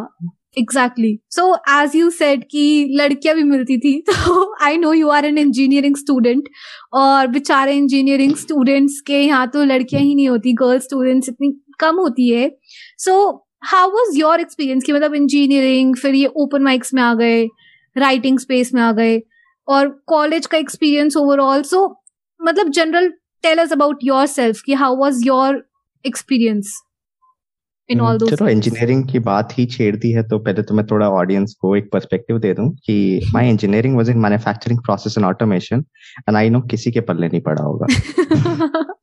exactly 0.58 1.18
so 1.32 1.54
as 1.72 1.96
you 1.96 2.10
said 2.10 2.44
कि 2.52 2.64
लड़कियाँ 2.92 3.36
भी 3.36 3.44
मिलती 3.44 3.78
थी 3.78 3.94
तो 4.10 4.56
I 4.64 4.78
know 4.78 4.94
you 4.94 5.10
are 5.10 5.26
an 5.26 5.38
engineering 5.38 5.96
student 5.96 6.50
और 6.94 7.28
बेचारे 7.28 7.76
इंजीनियरिंग 7.78 8.36
स्टूडेंट्स 8.36 9.00
के 9.08 9.20
यहाँ 9.22 9.48
तो 9.48 9.64
लड़कियाँ 9.64 10.02
ही 10.04 10.16
नहीं 10.16 10.30
होती 10.30 10.54
गर्ल्स 10.54 10.84
स्टूडेंट्स 10.84 11.30
इतनी 11.30 11.52
कम 11.80 11.96
होती 11.96 12.30
है। 12.30 12.50
So 12.98 13.20
how 13.66 13.90
was 13.90 14.18
your 14.20 14.40
experience 14.40 14.84
की 14.84 14.94
मतलब 14.94 15.16
इंजीनियरिंग 15.16 15.96
फिर 15.96 16.16
ये 16.16 16.32
ओपन 16.36 16.64
माइक्स 16.64 16.94
में 16.94 17.02
आ 17.04 17.14
गए 17.14 17.46
राइटिंग 17.96 18.40
स्पेस 18.40 18.74
में 18.74 18.82
आ 18.82 18.92
गए 18.92 19.22
और 19.68 19.88
कॉलेज 20.08 20.46
का 20.46 20.58
एक्सपीरियंस 20.58 21.18
ओवरऑल 21.18 21.64
सो 21.64 21.86
मतलब 22.40 22.70
general 22.72 23.10
tell 23.44 23.58
us 23.58 23.72
about 23.72 24.00
yourself 24.28 24.62
कि 24.66 24.74
how 24.74 24.96
was 24.96 25.26
your 25.26 25.64
experience 26.06 26.78
in 27.92 28.00
all 28.00 28.18
those 28.18 28.36
चलो 28.36 28.48
इंजीनियरिंग 28.48 29.08
की 29.08 29.20
बात 29.20 29.58
ही 29.58 29.66
छेड़ 29.66 29.96
दी 29.96 30.12
है 30.12 30.24
तो 30.24 30.40
पहले 30.40 30.64
तो 30.64 30.74
मैं 30.74 30.86
थोड़ा 30.86 31.10
ऑडियंस 31.10 31.56
को 31.62 31.76
एक 31.76 31.90
पर्सपेक्टिव 31.94 32.40
दे 32.40 32.54
दूँ 32.54 32.76
कि 32.86 33.22
my 33.34 33.50
engineering 33.50 33.98
was 33.98 34.10
in 34.10 34.18
manufacturing 34.18 34.80
process 34.80 35.18
and 35.18 35.28
automation 35.28 35.86
and 36.20 36.38
I 36.38 36.50
know 36.50 36.62
किसी 36.62 36.92
के 36.92 37.00
पल्ले 37.00 37.28
नहीं 37.28 37.42
पड़ा 37.42 37.64
होगा। 37.64 37.88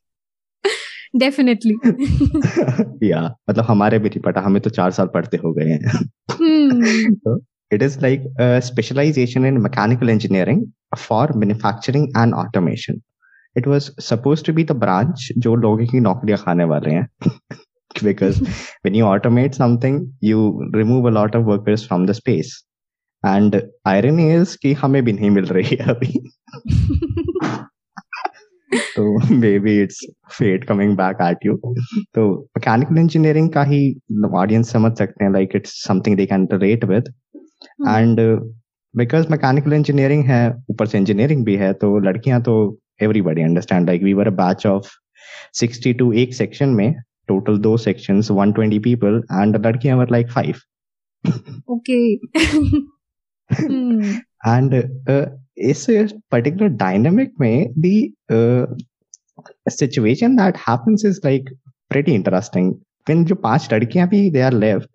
डेफिनेटली 1.17 1.75
या 3.11 3.37
मतलब 3.51 3.65
हमारे 3.65 3.99
भी 3.99 4.09
नहीं 4.09 4.21
पता 4.21 4.41
हमें 4.41 4.63
तो 4.63 4.71
चार 4.71 4.91
साल 4.91 5.07
पढ़ते 5.07 5.37
हो 5.37 5.53
गए 5.53 5.69
हैं। 5.71 6.05
is 7.73 7.97
like 7.97 8.23
a 8.41 8.63
specialization 8.63 9.45
in 9.45 9.63
mechanical 9.63 10.09
engineering 10.09 10.73
for 10.99 11.29
manufacturing 11.35 12.13
and 12.15 12.35
automation. 12.35 13.03
It 13.57 13.67
was 13.67 13.91
supposed 13.99 14.45
to 14.45 14.53
be 14.53 14.63
the 14.63 14.79
branch 14.85 15.33
जो 15.39 15.55
लोगों 15.55 15.87
की 15.87 16.01
नौकरियाँ 16.01 16.39
खाने 16.39 16.65
वाले 16.65 16.91
हैं। 16.91 17.09
because 18.03 18.41
when 18.83 18.95
you 18.95 19.05
automate 19.05 19.55
something 19.55 20.13
you 20.21 20.69
remove 20.73 21.05
a 21.07 21.11
lot 21.11 21.35
of 21.35 21.45
workers 21.45 21.87
from 21.87 22.07
the 22.07 22.15
space. 22.15 22.63
And 23.25 23.63
irony 23.87 24.31
is 24.31 24.57
कि 24.57 24.73
हमें 24.73 25.03
भी 25.05 25.13
नहीं 25.13 25.31
मिल 25.31 25.45
रही 25.45 25.77
है 25.77 25.85
अभी। 25.91 26.13
तो 28.97 29.35
maybe 29.59 29.73
it's 29.83 29.99
fate 30.39 30.65
coming 30.69 30.97
back 30.97 31.19
at 31.23 31.47
you 31.47 31.55
तो 32.15 32.25
मैकेनिकल 32.59 32.99
इंजीनियरिंग 32.99 33.49
का 33.53 33.63
ही 33.63 33.81
ऑडियंस 34.35 34.73
समझ 34.73 34.93
सकते 34.99 35.25
हैं 35.25 35.33
like 35.33 35.57
it's 35.57 35.73
something 35.87 36.17
they 36.17 36.27
can 36.27 36.47
relate 36.53 36.85
with 36.85 37.13
and 37.89 38.21
because 38.95 39.27
mechanical 39.31 39.73
engineering 39.73 40.25
है 40.25 40.43
ऊपर 40.71 40.87
से 40.87 40.99
इंजीनियरिंग 40.99 41.45
भी 41.45 41.57
है 41.57 41.73
तो 41.73 41.99
लड़कियाँ 41.99 42.43
तो 42.43 42.57
everybody 43.03 43.43
understand 43.43 43.87
like 43.87 44.03
we 44.03 44.13
were 44.15 44.27
a 44.27 44.37
batch 44.43 44.67
of 44.67 44.91
60 45.63 45.99
to 45.99 46.13
एक 46.23 46.35
सेक्शन 46.35 46.69
में 46.69 46.95
टोटल 47.29 47.59
दो 47.59 47.77
सेक्शंस 47.77 48.31
120 48.31 48.79
पीपल 48.85 49.23
एंड 49.33 49.57
लड़कियाँ 49.67 49.97
वर 49.99 50.11
लाइक 50.11 50.31
फाइव 50.31 50.55
ओके 51.73 51.99
एंड 54.47 54.75
इस 55.71 55.87
पर्टिकुलर 56.31 56.69
डायनामिक 56.85 57.33
में 57.41 57.73
the 57.79 57.97
situation 59.71 60.37
that 60.37 60.57
happens 60.69 61.05
is 61.07 61.21
like 61.25 61.51
pretty 61.91 62.13
interesting 62.13 62.73
when 62.73 63.25
जो 63.25 63.35
पाँच 63.35 63.69
लड़कियाँ 63.73 64.09
भी 64.09 64.29
they 64.31 64.41
are 64.41 64.53
left 64.53 64.89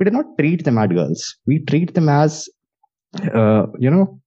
we 0.00 0.04
do 0.04 0.10
not 0.10 0.36
treat 0.38 0.64
them 0.64 0.78
as 0.78 0.88
girls. 0.88 1.36
We 1.46 1.64
treat 1.64 1.94
them 1.94 2.08
as 2.08 2.48
uh, 3.14 3.66
you 3.78 3.90
know 3.90 4.20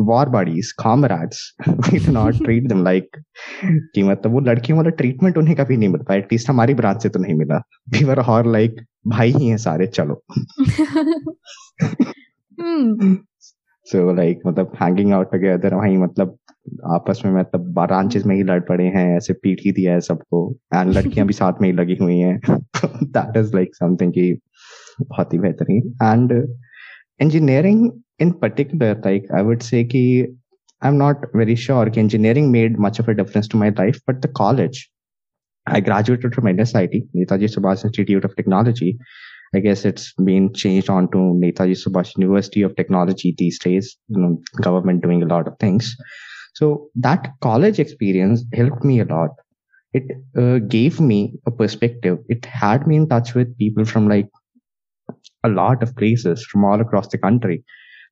war 0.00 0.26
buddies 0.26 0.72
comrades 0.82 1.54
we 1.92 1.98
do 1.98 2.12
not 2.12 2.34
treat 2.34 2.68
them 2.68 2.84
like 2.84 3.18
कि 3.66 4.02
मतलब 4.02 4.32
वो 4.32 4.40
लड़कियों 4.40 4.76
वाला 4.76 4.90
treatment 4.90 5.38
उन्हें 5.38 5.56
कभी 5.56 5.76
नहीं 5.76 5.88
मिल 5.88 6.02
पाया 6.02 6.18
एटलीस्ट 6.18 6.50
हमारी 6.50 6.74
ब्रांच 6.74 7.02
से 7.02 7.08
तो 7.08 7.18
नहीं 7.18 7.34
मिला। 7.34 7.56
वी 7.88 8.04
वर 8.04 8.20
और 8.20 8.46
लाइक 8.46 8.76
भाई 9.06 9.32
ही 9.32 9.48
हैं 9.48 9.56
सारे 9.56 9.86
चलो। 9.86 10.24
सो 13.86 14.14
लाइक 14.14 14.40
मतलब 14.46 14.72
हैंगिंग 14.82 15.12
आउट 15.12 15.32
टुगेदर 15.32 15.74
वहीं 15.74 15.98
मतलब 15.98 16.36
आपस 16.84 17.22
में 17.26 17.32
मतलब 17.32 17.60
ब्रांचेस 17.60 18.26
में 18.26 18.36
ही 18.36 18.42
लड़ 18.42 18.60
पड़े 18.60 18.84
हैं 18.84 19.16
ऐसे 19.16 19.32
पीट 19.32 19.60
ही 19.66 19.72
दिया 19.72 19.92
है 19.92 20.00
सबको 20.00 20.56
एंड 20.74 20.92
लड़कियाँ 20.92 21.26
भी 21.26 21.32
साथ 21.40 21.52
में 21.60 21.68
ही 21.68 21.76
लगी 21.76 21.96
हुई 22.00 22.18
हैं। 22.18 22.40
दैट 22.86 23.36
इज़ 23.36 23.54
लाइक 23.54 23.74
समथिंग 23.74 24.12
की 24.12 24.38
बहुत 25.02 25.34
ही 25.34 25.38
बेहतरीन। 25.38 25.94
And 26.02 26.56
engineering 27.20 28.02
in 28.18 28.34
particular, 28.34 29.00
like 29.04 29.24
I 29.34 29.42
would 29.42 29.62
say 29.62 29.84
ki 29.84 30.26
I'm 30.82 30.98
not 30.98 31.16
very 31.34 31.54
sure 31.56 31.88
ki 31.90 32.00
engineering 32.00 32.52
made 32.52 32.78
much 32.78 32.98
of 32.98 33.08
a 33.08 33.14
difference 33.14 33.48
to 33.48 33.56
my 33.56 33.70
life, 33.70 33.98
but 34.06 34.22
the 34.22 34.28
college. 34.28 34.90
I 35.68 35.80
graduated 35.80 36.34
from 36.34 36.44
NSIT, 36.44 37.08
Netaji 37.16 37.48
Subhash 37.52 37.84
Institute 37.84 38.24
of 38.24 38.36
Technology. 38.36 38.98
I 39.54 39.60
guess 39.60 39.84
it's 39.84 40.12
been 40.14 40.52
changed 40.54 40.90
on 40.90 41.10
to 41.10 41.18
Netaji 41.18 41.76
Subhash 41.82 42.16
University 42.16 42.62
of 42.62 42.76
Technology 42.76 43.34
these 43.36 43.58
days. 43.58 43.96
You 44.08 44.20
know, 44.20 44.42
government 44.62 45.02
doing 45.02 45.22
a 45.22 45.26
lot 45.26 45.48
of 45.48 45.58
things. 45.58 45.96
So 46.54 46.88
that 46.96 47.32
college 47.42 47.78
experience 47.80 48.44
helped 48.54 48.84
me 48.84 49.00
a 49.00 49.04
lot. 49.04 49.30
It 49.92 50.04
uh, 50.38 50.58
gave 50.58 51.00
me 51.00 51.34
a 51.46 51.50
perspective. 51.50 52.18
It 52.28 52.44
had 52.44 52.86
me 52.86 52.96
in 52.96 53.08
touch 53.08 53.34
with 53.34 53.56
people 53.58 53.84
from 53.84 54.08
like 54.08 54.28
a 55.46 55.52
lot 55.54 55.84
of 55.86 55.94
places 56.00 56.46
from 56.50 56.64
all 56.64 56.84
across 56.86 57.10
the 57.14 57.20
country. 57.26 57.58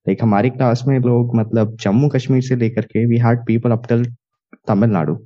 Like 0.09 0.23
हमारी 0.23 0.51
class 0.51 0.85
में 0.89 0.99
लोग 1.01 1.37
मतलब 1.37 1.77
जम्मू 1.81 2.09
कश्मीर 2.09 2.43
से 2.43 2.57
लेकर 2.57 2.83
के 2.97 3.07
we 3.13 3.25
had 3.27 3.45
people 3.51 3.79
up 3.79 3.89
till 3.93 4.07
Tamil Nadu 4.69 5.19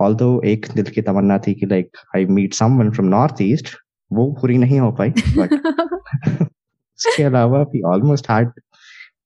although 0.00 0.42
एक 0.44 0.66
दिल 0.74 0.84
की 0.84 1.02
तमन्ना 1.02 1.38
थी 1.38 1.54
कि 1.54 1.66
like 1.66 1.96
I 2.16 2.24
meet 2.26 2.54
someone 2.54 2.90
from 2.90 3.08
north 3.08 3.34
east 3.40 3.68
वो 4.12 4.32
पूरी 4.40 4.58
नहीं 4.58 4.80
हो 4.80 4.90
पाई 4.92 5.10
बट 5.10 5.52
उसके 6.98 7.22
अलावा 7.22 7.62
we 7.62 7.82
almost 7.82 8.30
had 8.30 8.48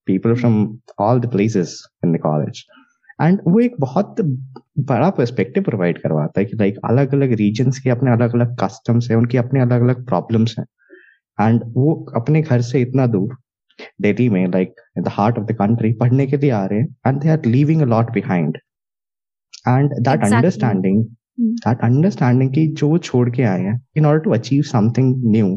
people 0.07 0.35
from 0.35 0.79
all 0.99 1.21
the 1.21 1.31
places 1.31 1.89
in 2.05 2.13
the 2.13 2.21
college 2.21 2.65
and 3.23 3.41
वो 3.47 3.61
एक 3.61 3.75
बहुत 3.81 4.17
बड़ा 4.79 5.11
पर्सपेक्टिव 5.11 5.63
प्रोवाइड 5.63 5.99
करवाता 5.99 6.41
है 6.41 6.47
कि 6.47 6.57
लाइक 6.57 6.77
अलग 6.85 7.15
अलग 7.15 7.33
रीजन्स 7.33 7.79
के 7.79 7.91
अपने 7.91 8.11
अलग 8.11 8.35
अलग 8.35 8.57
कस्टम्स 8.57 9.11
हैं 9.11 9.19
उनकी 9.19 9.39
अपने 9.39 9.61
अलग 9.61 9.83
अलग 9.83 10.07
प्रॉब्लम्स 10.07 10.55
हैं। 10.59 10.67
एंड 11.39 11.63
वो 11.75 11.93
अपने 12.17 12.43
घर 12.43 12.61
से 12.63 12.81
इतना 12.81 13.07
दूर 13.09 13.37
डेली 14.03 14.29
में 14.29 14.47
like 14.47 14.81
the 14.99 15.09
heart 15.09 15.39
of 15.39 15.45
the 15.47 15.57
country 15.57 15.93
पढ़ने 15.93 16.27
के 16.27 16.37
लिए 16.37 16.51
आ 16.51 16.65
रहे 16.67 16.79
हैं 16.81 16.97
and 17.07 17.21
they 17.23 17.29
are 17.29 17.47
leaving 17.47 17.83
a 17.83 17.87
lot 17.87 18.13
behind 18.13 18.59
and 19.69 19.95
that 20.01 20.25
understanding 20.25 21.05
that 21.41 21.81
understanding 21.85 22.51
की 22.51 22.67
जो 22.75 22.97
छोड़ 23.01 23.29
के 23.31 23.43
आए 23.45 23.61
हैं 23.61 23.81
in 23.97 24.07
order 24.07 24.25
to 24.25 24.31
achieve 24.31 24.63
something 24.71 25.15
new 25.31 25.57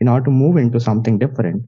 in 0.00 0.08
order 0.08 0.24
to 0.24 0.30
move 0.32 0.58
in 0.58 0.70
to 0.70 0.78
something 0.80 1.18
different 1.20 1.66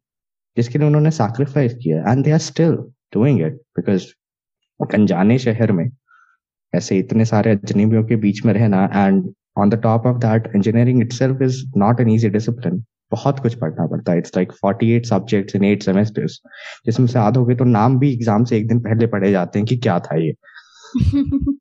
जिसके 0.57 0.79
लिए 0.79 0.87
उन्होंने 0.87 1.11
सैक्रीफाइस 1.13 1.75
किया 1.75 2.13
and 2.13 2.25
they 2.25 2.31
are 2.31 2.39
still 2.47 2.77
doing 3.15 3.41
it 3.41 3.61
because 3.79 4.07
अनजाने 4.81 5.39
शहर 5.39 5.73
में 5.73 5.89
ऐसे 6.73 6.99
इतने 6.99 7.25
सारे 7.25 7.51
अजनबियों 7.51 8.05
के 8.05 8.17
बीच 8.17 8.45
में 8.45 8.53
रहना 8.55 8.85
and 8.95 9.33
on 9.59 9.71
the 9.71 9.81
top 9.83 10.07
of 10.07 10.17
that 10.19 10.51
engineering 10.57 11.01
itself 11.13 11.43
is 11.43 11.65
not 11.77 12.01
an 12.01 12.11
easy 12.11 12.29
discipline 12.29 12.85
बहुत 13.13 13.39
कुछ 13.41 13.55
पढ़ना 13.59 13.87
पड़ता 13.87 14.13
है 14.13 14.19
it's 14.19 14.37
like 14.37 14.53
48 14.65 15.09
subjects 15.09 15.57
in 15.57 15.63
8 15.75 15.83
semesters 15.83 16.41
जिसमें 16.87 17.07
से 17.07 17.19
आधों 17.19 17.45
के 17.47 17.55
तो 17.55 17.65
नाम 17.65 17.99
भी 17.99 18.13
एग्ज़ाम 18.13 18.45
से 18.45 18.57
एक 18.59 18.69
दिन 18.69 18.81
पहले 18.81 19.07
पढ़े 19.15 19.31
जाते 19.31 19.59
हैं 19.59 19.67
कि 19.69 19.77
क्या 19.77 19.99
था 20.01 20.17
ये 20.17 20.35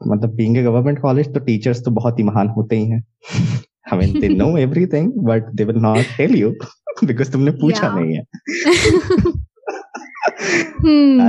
मतलब 0.00 0.34
बीइंग 0.34 0.56
ए 0.58 0.62
गवर्नमेंट 0.62 1.00
कॉलेज 1.00 1.32
तो 1.34 1.40
टीचर्स 1.40 1.84
तो 1.84 1.90
बहुत 1.90 2.18
ही 2.18 2.24
महान 2.24 2.48
होते 2.48 2.76
ही 2.76 2.88
हैं 2.88 3.02
I 3.92 3.98
mean 3.98 4.20
they 4.20 4.28
know 4.28 4.56
everything 4.58 5.12
but 5.24 5.52
they 5.54 5.64
will 5.64 5.76
not 5.82 6.16
tell 6.16 6.34
you 6.36 6.50
because 7.04 7.32
तुमने 7.32 7.50
पूछा 7.62 7.86
Yeah. 7.86 8.00
नहीं 8.00 8.16
है. 8.16 8.22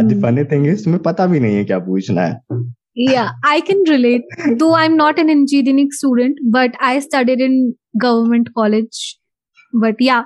द 0.03 0.21
फनी 0.21 0.43
थिंग 0.43 0.67
इज़ 0.67 0.83
तुम्हें 0.83 1.01
पता 1.03 1.25
भी 1.27 1.39
नहीं 1.39 1.55
है 1.55 1.63
क्या 1.65 1.79
पूछना 1.79 2.21
है 2.21 2.63
Yeah, 2.95 3.29
I 3.43 3.61
can 3.61 3.79
relate. 3.89 4.33
Though 4.57 4.75
I'm 4.75 4.95
not 4.95 5.19
an 5.19 5.29
engineering 5.29 5.87
student, 5.91 6.41
but 6.51 6.75
I 6.79 6.99
studied 6.99 7.39
in 7.39 7.75
government 7.97 8.51
college. 8.55 8.99
But 9.73 9.95
yeah, 9.99 10.23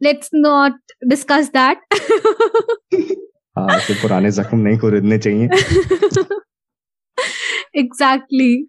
let's 0.00 0.28
not 0.32 0.72
discuss 1.08 1.50
that. 1.50 1.78
हाँ 3.58 3.78
पुराने 4.02 4.30
जख्म 4.30 4.58
नहीं 4.58 4.78
खरीदने 4.78 5.18
चाहिए 5.18 5.46
एग्जैक्टली 7.74 8.48
exactly. 8.56 8.66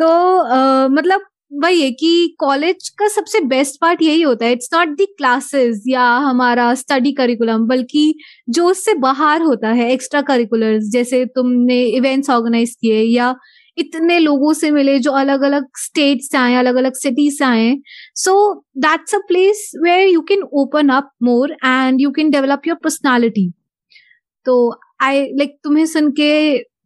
तो 0.00 0.08
अ, 0.38 0.88
मतलब 0.90 1.20
वही 1.62 1.82
है 1.82 1.90
कि 1.90 2.36
कॉलेज 2.38 2.88
का 2.98 3.08
सबसे 3.08 3.40
बेस्ट 3.40 3.80
पार्ट 3.80 4.02
यही 4.02 4.22
होता 4.22 4.46
है 4.46 4.52
इट्स 4.52 4.68
नॉट 4.74 4.88
द 4.88 5.06
क्लासेस 5.18 5.82
या 5.88 6.02
हमारा 6.26 6.74
स्टडी 6.74 7.12
करिकुलम 7.12 7.66
बल्कि 7.66 8.14
जो 8.48 8.66
उससे 8.66 8.94
बाहर 9.04 9.42
होता 9.42 9.68
है 9.72 9.90
एक्स्ट्रा 9.92 10.20
करिकुलर्स 10.22 10.90
जैसे 10.92 11.24
तुमने 11.26 11.82
इवेंट्स 11.82 12.30
ऑर्गेनाइज 12.30 12.76
किए 12.80 13.02
या 13.02 13.34
इतने 13.78 14.18
लोगों 14.18 14.52
से 14.52 14.70
मिले 14.70 14.98
जो 14.98 15.12
अलग 15.12 15.42
अलग 15.42 15.66
स्टेट 15.78 16.22
से 16.22 16.38
आए 16.38 16.54
अलग 16.54 16.76
अलग 16.76 16.94
सिटी 16.94 17.30
से 17.30 17.44
आए। 17.44 17.74
So 18.16 18.32
that's 18.78 19.14
a 19.14 19.18
place 19.28 19.70
where 19.82 20.08
you 20.08 20.20
can 20.28 20.42
open 20.62 20.88
up 20.96 21.10
more 21.22 21.52
and 21.64 22.00
you 22.00 22.10
can 22.10 22.30
develop 22.30 22.66
your 22.66 22.76
personality 22.84 23.50
तो 24.46 24.56
आई 25.02 25.24
लाइक 25.38 25.58
तुम्हें 25.64 25.86
सुन 25.86 26.10
के 26.20 26.32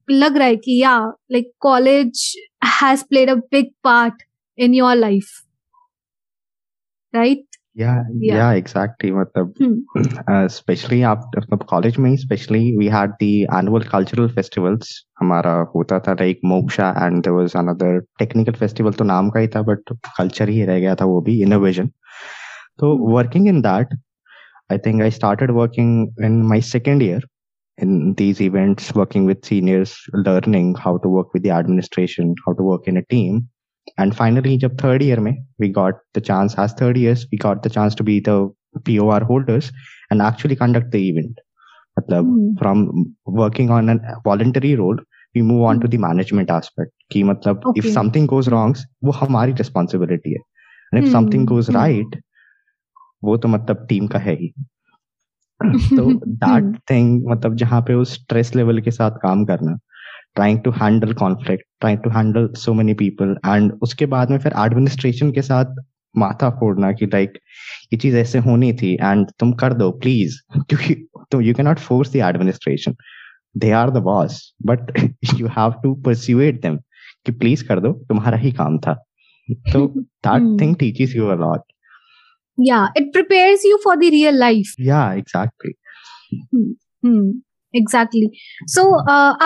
लग 0.08 0.36
रहा 0.36 0.46
है 0.48 0.56
कि 0.56 0.80
या 0.82 0.98
like 1.32 1.52
college 1.60 2.24
has 2.82 3.04
played 3.08 3.30
a 3.30 3.34
big 3.34 3.70
part 3.84 4.22
in 4.58 4.74
your 4.74 4.94
life 4.96 5.30
right 7.14 7.56
yeah 7.74 8.02
Yeah. 8.20 8.36
yeah 8.36 8.50
exactly 8.58 9.10
मतलब 9.12 9.54
uh, 10.30 10.44
especially 10.44 11.02
after 11.12 11.40
मतलब 11.40 11.66
college 11.72 11.98
में 11.98 12.10
especially 12.12 12.62
we 12.82 12.88
had 12.94 13.14
the 13.22 13.46
annual 13.58 13.84
cultural 13.94 14.28
festivals 14.36 14.92
हमारा 15.20 15.54
होता 15.74 15.98
था 16.06 16.14
like 16.20 16.44
moksha 16.52 16.92
and 17.06 17.24
there 17.24 17.34
was 17.38 17.56
another 17.62 17.92
technical 18.22 18.58
festival 18.62 18.98
तो 18.98 19.04
नाम 19.04 19.30
का 19.36 19.40
ही 19.40 19.48
था 19.56 19.64
but 19.70 19.94
culture 20.20 20.48
ही 20.48 20.64
रह 20.64 20.80
गया 20.80 20.94
था 21.00 21.04
वो 21.14 21.20
भी 21.28 21.38
innovation 21.46 21.90
तो 22.82 22.96
working 23.16 23.48
in 23.54 23.62
that 23.68 23.96
I 24.74 24.78
think 24.78 25.02
I 25.02 25.10
started 25.18 25.50
working 25.60 25.90
in 26.28 26.42
my 26.52 26.60
second 26.60 27.02
year 27.02 27.20
in 27.78 28.14
these 28.18 28.40
events 28.40 28.92
working 28.94 29.26
with 29.30 29.44
seniors 29.44 29.96
learning 30.26 30.74
how 30.84 30.98
to 31.04 31.08
work 31.08 31.34
with 31.34 31.42
the 31.42 31.50
administration 31.50 32.34
how 32.46 32.54
to 32.60 32.62
work 32.62 32.88
in 32.92 32.96
a 32.96 33.02
team 33.14 33.48
and 34.00 34.12
finally 34.14 34.56
जब 34.58 34.76
third 34.84 35.02
year 35.02 35.20
में 35.20 35.32
we 35.60 35.68
got 35.68 35.94
the 36.16 36.20
chance 36.20 36.56
as 36.60 36.74
third 36.80 36.98
years 36.98 37.24
we 37.24 37.38
got 37.42 37.66
the 37.66 37.70
chance 37.70 37.96
to 37.96 38.04
be 38.04 38.22
the 38.28 38.52
POR 38.86 39.20
holders 39.26 39.66
and 40.10 40.22
actually 40.22 40.56
conduct 40.60 40.88
the 40.92 41.00
event. 41.08 41.36
मतलब 41.98 42.30
Hmm. 42.30 42.46
from 42.60 42.80
working 43.40 43.68
on 43.70 43.90
a 43.90 44.14
voluntary 44.24 44.72
role 44.74 44.96
we 45.34 45.42
move 45.42 45.62
on 45.68 45.80
to 45.82 45.90
the 45.92 45.98
management 45.98 46.50
aspect 46.50 46.90
कि 47.12 47.22
मतलब 47.24 47.72
if 47.76 47.86
something 47.96 48.26
goes 48.32 48.48
wrong 48.54 48.74
वो 49.04 49.12
हमारी 49.12 49.52
responsibility 49.52 50.32
है 50.32 50.40
and 50.40 51.02
if 51.02 51.06
Hmm. 51.06 51.14
something 51.16 51.44
goes 51.52 51.70
Hmm. 51.70 51.76
right 51.78 52.16
वो 53.24 53.36
तो 53.36 53.48
मतलब 53.48 53.86
team 53.88 54.06
का 54.06 54.18
है 54.18 54.34
ही 54.40 54.52
तो 55.60 56.10
that 56.44 56.62
Hmm. 56.62 56.74
thing 56.90 57.14
मतलब 57.30 57.56
जहाँ 57.56 57.80
पे 57.82 57.94
उस 57.94 58.14
स्ट्रेस 58.14 58.54
लेवल 58.56 58.80
के 58.80 58.90
साथ 58.90 59.10
काम 59.10 59.44
करना 59.44 59.78
trying 60.40 60.60
to 60.66 60.74
handle 60.82 61.14
conflict 61.22 61.64
trying 61.84 62.02
to 62.02 62.10
handle 62.10 62.48
so 62.56 62.74
many 62.74 62.94
people. 62.94 63.34
And 63.44 63.72
उसके 63.82 64.06
बाद 64.06 64.30
में 64.30 64.38
फिर 64.38 64.52
एडमिनिस्ट्रेशन 64.58 65.32
के 65.32 65.42
साथ 65.42 65.82
माथा 66.14 66.50
फोड़ना 66.50 66.92
कि 66.92 67.06
लाइक 67.06 67.38
ये 67.92 67.96
चीज़ 67.98 68.16
ऐसे 68.16 68.38
होनी 68.38 68.72
थी 68.72 68.92
एंड 68.94 69.30
तुम 69.38 69.52
कर 69.52 69.72
दो 69.72 69.90
प्लीज़ 69.90 70.36
क्योंकि 70.68 70.94
तो 71.30 71.40
you 71.40 71.54
can 71.54 71.66
not 71.66 71.78
force 71.78 72.12
the 72.12 72.16
administration 72.16 72.94
they 73.56 73.70
are 73.70 73.90
the 73.90 74.02
boss 74.02 74.54
but 74.66 74.98
you 75.40 75.46
have 75.46 75.72
to 75.82 75.94
persuade 75.94 76.62
them 76.62 76.76
कि 77.26 77.32
प्लीज़ 77.32 77.64
कर 77.68 77.80
दो 77.80 77.92
तुम्हारा 78.08 78.38
ही 78.38 78.52
काम 78.52 78.78
था. 78.78 78.94
तो 79.50 79.86
that. 80.26 80.60
Thing 80.60 80.76
teaches 80.76 81.16
you 81.16 81.26
a 81.26 81.34
lot 81.34 81.62
या 82.58 82.88
it 82.96 83.10
prepares 83.16 83.66
you 83.66 83.76
for 83.84 83.96
the 83.96 84.10
real 84.10 84.38
life 84.38 84.74
या 84.80 85.12
एग्जैक्टली 85.12 85.72
हम्म 86.34 87.32
एग्जैक्टली 87.76 88.30
सो 88.62 88.82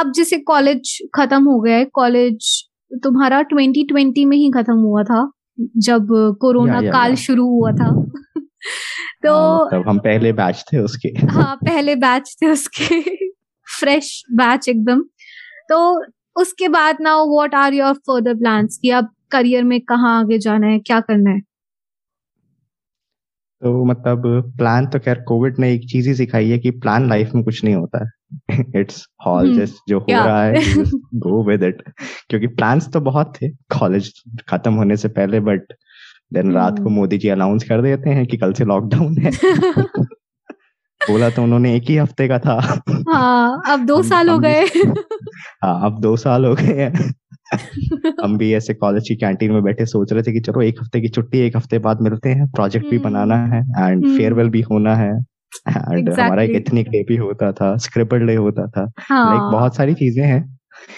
अब 0.01 0.13
जैसे 0.13 0.39
कॉलेज 0.39 0.99
खत्म 1.15 1.45
हो 1.45 1.61
गया 1.61 1.77
है 1.77 1.85
कॉलेज 1.85 2.69
तुम्हारा 3.03 3.43
2020 3.55 4.25
में 4.25 4.37
ही 4.37 4.51
खत्म 4.51 4.75
हुआ 4.75 5.03
था 5.03 5.31
जब 5.77 6.09
कोरोना 6.41 6.73
Yeah, 6.73 6.83
yeah, 6.83 6.93
काल 6.93 7.11
yeah. 7.13 7.23
शुरू 7.23 7.47
हुआ 7.47 7.73
था। 7.73 7.91
तो 9.27 9.67
मतलब 9.67 9.89
हम 9.89 9.99
पहले 9.99 10.33
बैच 10.33 10.65
थे 10.73 10.79
उसके। 10.79 11.09
हाँ 11.09 11.57
पहले 11.57 11.97
बैच 11.97 12.37
थे 12.43 12.51
उसके। 12.51 13.01
फ्रेश 13.81 14.25
बैच 14.33 14.69
एकदम। 14.69 15.03
तो 15.69 16.05
उसके 16.37 16.69
बाद 16.69 16.97
now 17.01 17.35
what 17.35 17.55
are 17.55 17.75
your 17.75 17.95
further 17.95 18.35
plans 18.35 18.79
कि 18.83 18.91
अब 18.91 19.09
करियर 19.31 19.65
में 19.65 19.81
कहाँ 19.81 20.21
आगे 20.21 20.39
जाना 20.39 20.67
है 20.67 20.79
क्या 20.79 21.01
करना 21.01 21.31
है? 21.31 21.41
तो 23.63 23.85
मतलब 23.85 24.23
प्लान 24.57 24.87
तो 24.87 24.99
खैर 24.99 25.25
कोविड 25.29 25.59
ने 25.59 25.75
एक 25.75 25.89
चीज़ 25.91 26.09
ही 26.09 26.15
सिखाई 26.15 26.49
है 26.49 26.59
कि 26.59 26.71
प्लान 26.71 27.09
लाइफ 27.09 27.31
में 27.35 27.45
कुछ 27.45 27.65
नहीं 27.65 27.75
होता। 27.75 28.05
है 28.05 28.11
इट्स 28.77 29.07
हम्म, 29.27 29.55
जस्ट 29.55 29.77
जो 29.89 29.99
हो 29.99 30.07
yeah. 30.07 30.25
रहा 30.27 30.43
है 30.43 30.85
गो 31.19 31.43
विद 31.45 31.63
इट 31.63 31.83
क्योंकि 32.31 32.47
प्लान्स 32.47 32.93
तो 32.93 33.01
बहुत 33.01 33.33
थे 33.43 33.49
कॉलेज 33.79 34.13
खत्म 34.49 34.73
होने 34.75 34.97
से 34.97 35.09
पहले 35.09 35.41
बट 35.41 35.73
देन 36.33 36.53
रात 36.53 36.79
को 36.79 36.85
हम्म। 36.85 36.95
मोदी 36.95 37.19
जी 37.19 37.29
अनाउंस 37.29 37.65
कर 37.65 37.83
देते 37.83 38.11
हैं 38.11 38.27
कि 38.27 38.37
कल 38.37 38.53
से 38.53 38.65
लॉकडाउन 38.65 39.17
है 39.19 39.31
बोला 41.01 41.29
तो 41.31 41.43
उन्होंने 41.43 41.75
एक 41.77 41.85
ही 41.89 41.97
हफ़्ते 41.97 42.29
का 42.29 42.39
था 42.39 42.59
हाँ 43.09 43.63
अब 43.67 43.85
दो 43.87 44.03
साल 44.03 44.29
हो 44.29 44.39
गए 44.39 44.65
हाँ 45.65 45.81
अब 45.87 46.01
दो 46.01 46.17
साल 46.17 46.45
हो 46.45 46.55
गए 46.55 46.75
हैं 46.75 47.15
हम 48.23 48.37
भी 48.39 48.53
ऐसे 48.55 48.75
कॉलेज 48.75 49.09
की 49.09 49.15
कैंटीन 49.17 49.53
में 49.53 49.63
बैठे 49.63 49.87
सोच 49.87 50.13
रहे 50.13 50.23
थे 50.23 50.33
कि 50.33 50.41
चलो 50.41 50.63
एक 50.63 50.81
हफ़्ते 50.81 51.01
की 51.01 51.09
छुट्टी 51.09 51.39
एक 51.39 51.57
हफ़्ते 51.57 51.79
बाद 51.79 52.01
मिलते 52.01 52.29
हैं 52.29 52.47
प्रोजेक्ट 52.49 52.87
भी 52.87 52.97
हम्म। 52.97 53.05
बनाना 53.05 53.37
है 53.47 53.61
एंड। 53.61 54.07
फेयरवेल 54.17 54.49
भी 54.49 54.61
होना 54.61 54.97
है 54.97 55.13
एंड 55.69 56.09
exactly. 56.09 56.19
हमारा 56.21 56.43
एक 56.43 56.51
एथनिक 56.51 56.89
डे 56.91 57.03
भी 57.09 57.17
होता 57.17 57.51
था 57.53 57.77
स्क्रिपल 57.77 58.27
डे 58.27 58.35
होता 58.35 58.67
था। 58.67 58.83
लाइक 58.83 59.41
हाँ 59.41 59.51
बहुत 59.53 59.77
सारी 59.77 59.95
चीज़ें 59.95 60.25
हैं। 60.25 60.41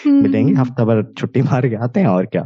हम्म। 0.05 0.21
मिलेंगे 0.23 0.53
हफ़्ता 0.53 0.85
भर 0.85 1.03
छुट्टी 1.17 1.41
मार 1.41 1.67
के 1.69 1.75
आते 1.75 1.99
हैं 1.99 2.07
और 2.07 2.25
क्या। 2.35 2.41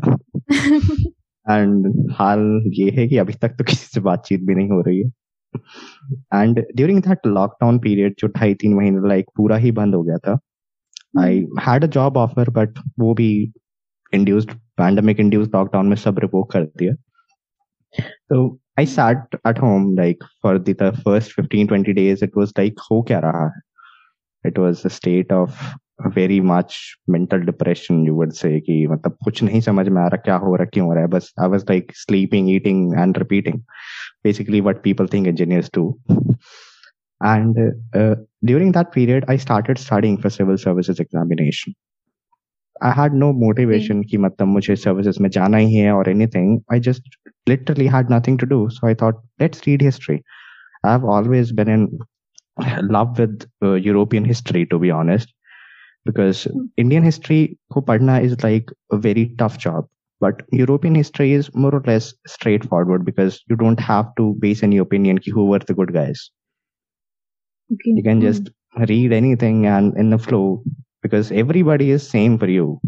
एंड 1.46 1.88
हाल 2.12 2.40
ये 2.74 2.90
है 2.92 3.08
कि 3.08 3.18
अभी 3.18 3.34
तक 3.34 3.56
तो 3.58 3.64
किसी 3.64 3.88
से 3.94 4.02
बातचीत 4.02 4.44
भी 4.44 4.56
नहीं 4.56 4.70
हो 4.70 4.82
रही 4.82 5.02
है। 5.02 5.10
And 6.34 6.60
during 6.76 7.02
that 7.02 7.28
lockdown 7.28 7.80
period 7.80 8.16
जो 8.20 8.28
ढाई 8.28 8.54
तीन 8.54 8.74
महीने 8.74 9.08
लाइक 9.10 9.26
पूरा 9.38 9.58
ही 9.58 9.72
बंद 9.72 9.96
हो 9.96 10.02
गया 10.04 10.18
था 10.18 10.38
I 11.22 11.46
had 11.68 11.84
a 11.84 11.88
job 11.88 12.18
offer 12.18 12.50
but 12.50 12.80
वो 13.00 13.14
भी 13.14 13.30
इंड्यूस्ड 14.14 14.52
पैंडमिक 14.78 15.20
इंड्यूस्ड 15.20 15.56
लॉकडाउन 15.56 15.88
में 15.88 15.96
सब 15.96 16.20
रिवोक 16.20 16.52
कर 16.52 16.64
दिया। 16.64 16.94
तो 18.30 18.48
I 18.79 18.87
sat 18.87 19.37
at 19.47 19.59
home 19.59 19.95
like 19.97 20.25
for 20.43 20.59
the 20.59 20.93
first 21.05 21.41
15 21.41 21.69
20 21.73 21.95
days 21.95 22.25
it 22.25 22.37
was 22.37 22.53
like 22.59 22.81
हो 22.91 23.03
क्या 23.03 23.19
रहा 23.19 23.45
है 23.47 24.49
it 24.49 24.59
was 24.59 24.83
a 24.85 24.89
state 24.89 25.33
of 25.33 25.63
very 26.17 26.41
much 26.41 26.77
mental 27.11 27.41
depression 27.47 28.07
you 28.07 28.15
would 28.15 28.33
say 28.33 28.59
कि 28.61 28.87
मतलब 28.87 29.17
कुछ 29.25 29.43
नहीं 29.43 29.61
समझ 29.61 29.89
में 29.89 30.03
आ 30.03 30.07
रहा 30.07 30.23
क्या 30.25 30.37
हो 30.45 30.55
रहा 30.57 30.67
क्यों 30.75 30.87
हो 30.87 30.93
रहा 30.95 31.03
है 31.03 31.09
बस 31.09 31.33
I 31.41 31.49
was 31.49 31.65
like 31.71 31.93
sleeping 31.97 32.51
eating 32.51 32.99
and 32.99 33.19
repeating 33.19 33.61
basically 34.25 34.61
what 34.61 34.83
people 34.83 35.07
think 35.07 35.27
engineers 35.27 35.69
do 35.71 35.83
and 37.21 37.59
uh, 37.95 38.17
during 38.45 38.73
that 38.73 38.93
period 38.93 39.25
i 39.29 39.37
started 39.37 39.79
studying 39.79 40.19
for 40.19 40.31
civil 40.31 40.59
services 40.59 41.01
examination 41.01 41.75
i 42.81 42.91
had 42.91 43.17
no 43.23 43.31
motivation 43.45 44.05
कि 44.11 44.19
मतलब 44.19 44.49
मुझे 44.49 44.77
services 44.77 45.21
में 45.21 45.29
जाना 45.31 45.57
ही 45.57 45.75
है 45.75 45.93
or 45.93 46.05
anything 46.09 46.53
i 46.75 46.79
just 46.89 47.19
literally 47.48 47.88
had 47.88 48.10
nothing 48.10 48.38
to 48.38 48.46
do. 48.46 48.70
So 48.72 48.88
I 48.88 48.94
thought, 48.94 49.16
let's 49.40 49.66
read 49.66 49.82
history. 49.82 50.24
I've 50.84 51.04
always 51.04 51.52
been 51.52 51.68
in 51.68 52.00
love 52.84 53.18
with 53.20 53.48
uh, 53.64 53.74
European 53.74 54.26
history, 54.26 54.66
to 54.68 54.80
be 54.80 54.92
honest, 54.92 55.34
because 56.06 56.48
Indian 56.78 57.04
history, 57.04 57.58
ko 57.72 57.82
padna 57.82 58.20
is 58.22 58.42
like 58.44 58.70
a 58.92 58.98
very 58.98 59.34
tough 59.38 59.58
job. 59.58 59.88
But 60.22 60.44
European 60.52 60.96
history 60.96 61.34
is 61.34 61.54
more 61.54 61.76
or 61.76 61.84
less 61.86 62.14
straightforward 62.26 63.06
because 63.06 63.44
you 63.50 63.56
don't 63.56 63.80
have 63.80 64.16
to 64.16 64.36
base 64.40 64.64
any 64.64 64.78
opinion 64.78 65.20
ki 65.20 65.32
who 65.32 65.46
were 65.46 65.60
the 65.60 65.74
good 65.74 65.94
guys. 65.94 66.32
Okay. 67.74 67.92
You 67.96 68.04
can 68.04 68.22
just 68.22 68.50
hmm. 68.74 68.84
read 68.84 69.12
anything 69.12 69.66
and 69.66 69.96
in 69.98 70.12
the 70.12 70.18
flow 70.18 70.64
because 71.02 71.32
everybody 71.32 71.92
is 71.92 72.08
same 72.08 72.38
for 72.38 72.48
you 72.48 72.80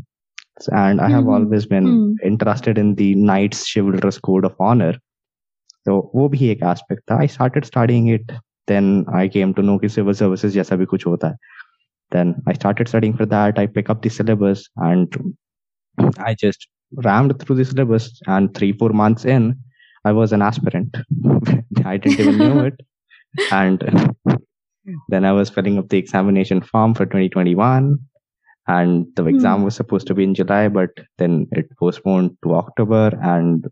and 0.66 1.02
i 1.02 1.10
have 1.10 1.24
mm-hmm. 1.24 1.34
always 1.34 1.66
been 1.66 1.86
mm-hmm. 1.86 2.28
interested 2.28 2.78
in 2.78 2.96
the 2.96 3.16
knights 3.16 3.66
chivalrous 3.74 4.18
code 4.18 4.46
of 4.46 4.56
honor. 4.60 4.94
So, 5.88 6.12
वो 6.16 6.30
भी 6.30 6.48
एक 6.50 6.64
aspect 6.64 7.02
था। 7.12 7.20
I 7.22 7.28
started 7.28 7.66
studying 7.66 8.08
it. 8.08 8.32
Then 8.68 9.06
I 9.16 9.28
came 9.28 9.54
to 9.54 9.64
know 9.68 9.80
कि 9.82 9.90
civil 9.90 10.14
services, 10.14 10.54
जैसा 10.54 10.76
भी 10.76 10.86
कुछ 10.86 11.06
होता 11.08 11.28
है। 11.28 11.36
Then 12.14 12.36
i 12.50 12.54
started 12.54 12.88
studying 12.88 13.16
for 13.18 13.28
that 13.28 13.60
I 13.60 13.68
pick 13.68 13.92
up 13.92 14.02
the 14.06 14.10
syllabus 14.10 14.68
and 14.80 15.34
I 16.22 16.36
rammed 17.06 17.40
through 17.40 17.56
the 17.56 17.66
syllabus 17.66 18.22
and 18.28 18.54
three 18.54 18.72
four 18.72 18.90
months 18.90 19.26
in 19.26 19.56
i 20.06 20.12
was 20.12 20.32
an 20.32 20.42
aspirant. 20.42 20.96
I 21.86 21.98
didn't 21.98 22.20
even 22.20 22.38
know 22.38 22.66
it. 22.66 22.80
And 23.52 23.84
then 25.10 25.26
i 25.26 25.32
was 25.32 25.50
filling 25.50 25.78
up 25.78 25.90
the 25.90 25.98
examination 25.98 26.62
form 26.62 26.94
for 26.94 27.06
2021 27.06 28.00
and 28.69 29.07
the 29.17 29.23
Hmm. 29.23 29.29
exam 29.35 29.63
was 29.69 29.75
supposed 29.83 30.07
to 30.09 30.15
be 30.15 30.25
in 30.25 30.35
July, 30.41 30.69
but 30.69 30.91
then 31.19 31.47
it 31.61 31.71
postponed 31.85 32.37
to 32.45 32.55
October, 32.55 33.05
and 33.35 33.67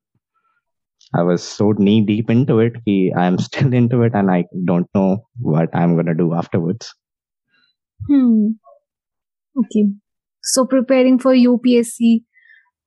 I 1.14 1.22
was 1.28 1.42
so 1.58 1.72
knee 1.78 2.00
deep 2.08 2.30
into 2.36 2.58
it. 2.64 2.74
Ki 2.84 2.96
I 3.16 3.26
am 3.26 3.38
still 3.48 3.72
into 3.82 4.02
it, 4.08 4.14
and 4.22 4.30
I 4.38 4.40
don't 4.72 4.88
know 5.00 5.08
what 5.52 5.78
I'm 5.82 5.94
gonna 6.00 6.16
do 6.22 6.32
afterwards. 6.42 6.90
Hmm. 8.08 8.34
Okay. 9.56 9.84
So 10.42 10.64
preparing 10.74 11.18
for 11.26 11.32
UPSC 11.44 12.18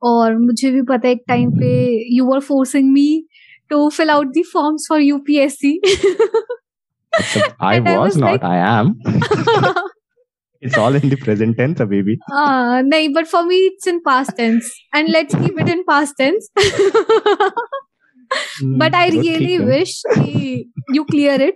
और 0.01 0.35
मुझे 0.37 0.71
भी 0.71 0.81
पता 0.87 1.07
है 1.07 1.13
एक 1.13 1.23
time 1.27 1.51
पे 1.59 1.67
you 2.15 2.25
were 2.25 2.39
forcing 2.47 2.91
me 2.93 3.07
to 3.69 3.87
fill 3.97 4.09
out 4.09 4.27
the 4.37 4.41
forms 4.53 4.85
for 4.89 5.01
UPSC 5.01 5.79
Except 7.13 7.53
I 7.69 7.75
And 7.77 7.87
I 7.89 7.97
was, 7.97 8.15
was 8.15 8.17
not. 8.21 8.31
like- 8.31 8.43
I 8.51 8.57
am. 8.67 8.95
it's 10.60 10.76
all 10.76 10.94
in 10.94 11.08
the 11.08 11.16
present 11.16 11.56
tense, 11.56 11.78
baby. 11.78 12.18
uh, 12.32 12.82
नहीं 12.84 13.08
but 13.14 13.26
for 13.26 13.44
me 13.44 13.56
it's 13.66 13.88
in 13.88 13.98
past 13.98 14.36
tense 14.36 14.72
and 14.94 15.08
let's 15.08 15.34
keep 15.34 15.60
it 15.60 15.68
in 15.68 15.82
past 15.82 16.14
tense 16.18 16.48
but 18.80 18.94
I 18.94 19.08
really 19.08 19.58
wish 19.58 19.92
you 20.94 21.04
clear 21.04 21.40
it. 21.40 21.54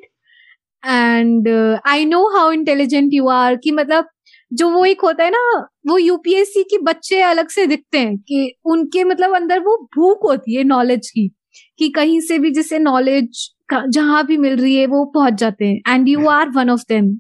And 0.83 1.49
uh, 1.49 1.81
I 1.85 2.05
know 2.05 2.23
how 2.37 2.51
intelligent 2.51 3.13
you 3.13 3.29
are 3.29 3.57
कि 3.65 3.71
मतलब 3.71 4.09
जो 4.53 4.71
वो 4.71 4.85
एक 4.85 5.01
होता 5.01 5.25
है 5.25 5.31
ना 5.31 5.69
वो 5.87 5.99
यूपीएससी 5.99 6.63
के 6.63 6.79
बच्चे 6.79 7.21
अलग 7.23 7.49
से 7.49 7.67
दिखते 7.67 7.99
हैं 7.99 8.17
कि 8.19 8.55
उनके 8.65 9.05
मतलब 9.05 9.35
अंदर 9.35 9.61
वो 9.61 9.77
भूख 9.97 10.25
होती 10.25 10.55
है 10.55 10.65
नॉलेज 10.65 11.11
की 11.11 11.29
कि 11.79 11.89
कहीं 11.89 12.21
से 12.21 12.39
भी 12.39 12.51
जिसे 12.51 12.79
नॉलेज 12.79 13.55
जहाँ 13.75 14.27
भी 14.27 14.37
मिल 14.37 14.57
रही 14.57 14.77
है 14.77 14.87
वो 14.87 15.05
पहुँच 15.05 15.35
जाते 15.35 15.65
हैं। 15.65 15.95
And 15.95 16.09
you 16.09 16.27
are 16.27 16.49
one 16.49 16.71
of 16.71 16.83
them 16.89 17.15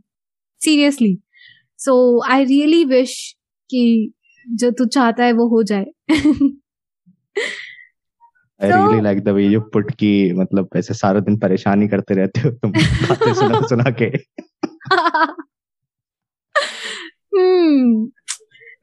seriously 0.64 1.18
so 1.84 2.22
I 2.22 2.44
really 2.44 2.84
wish 2.84 3.36
कि 3.70 4.12
जो 4.48 4.70
तू 4.70 4.86
चाहता 4.86 5.24
है 5.24 5.32
वो 5.32 5.48
हो 5.48 5.62
जाए 5.62 5.86
I 8.60 8.68
So- 8.70 8.78
really 8.78 9.02
like 9.04 9.20
the 9.24 9.32
way 9.34 9.44
you 9.52 9.60
put 9.76 9.94
कि 9.94 10.32
मतलब 10.32 10.68
ऐसे 10.76 10.94
सारा 10.94 11.20
दिन 11.20 11.38
परेशानी 11.38 11.88
करते 11.88 12.14
रहते 12.14 12.40
हो 12.40 12.50
तुम 12.50 12.72
बातें 12.72 13.34
सुना 13.40 13.60
सुना 13.66 13.90
के 13.90 14.10
hmm. 17.32 18.06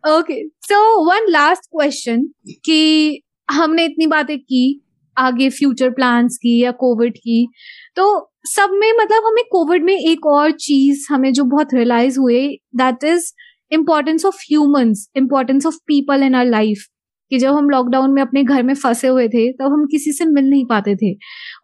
Okay. 0.07 0.41
So 0.71 0.81
one 1.03 1.29
last 1.29 1.69
question 1.77 2.25
कि 2.65 3.21
हमने 3.51 3.85
इतनी 3.85 4.07
बातें 4.07 4.39
की 4.39 4.81
आगे 5.17 5.49
फ्यूचर 5.49 5.89
प्लान्स 5.89 6.37
की 6.37 6.63
या 6.63 6.71
कोविड 6.71 7.17
की 7.17 7.47
तो 7.95 8.28
सब 8.45 8.69
में 8.73 8.91
मतलब 8.99 9.23
हमें 9.25 9.43
कोविड 9.51 9.83
में 9.85 9.93
एक 9.95 10.25
और 10.27 10.51
चीज़ 10.59 11.05
हमें 11.11 11.31
जो 11.33 11.43
बहुत 11.45 11.73
रियलाइज़ 11.73 12.19
हुए 12.19 12.39
that 12.77 13.03
is 13.03 13.31
importance 13.71 14.25
of 14.25 14.35
humans 14.43 15.07
importance 15.17 15.65
of 15.65 15.75
people 15.87 16.23
in 16.23 16.35
our 16.35 16.45
life 16.45 16.85
कि 17.31 17.37
जब 17.39 17.53
हम 17.55 17.69
लॉकडाउन 17.69 18.11
में 18.13 18.21
अपने 18.21 18.43
घर 18.43 18.63
में 18.63 18.73
फंसे 18.75 19.07
हुए 19.07 19.27
थे, 19.29 19.51
तब 19.53 19.71
हम 19.73 19.85
किसी 19.87 20.11
से 20.13 20.25
मिल 20.25 20.49
नहीं 20.49 20.65
पाते 20.65 20.95
थे। 20.95 21.13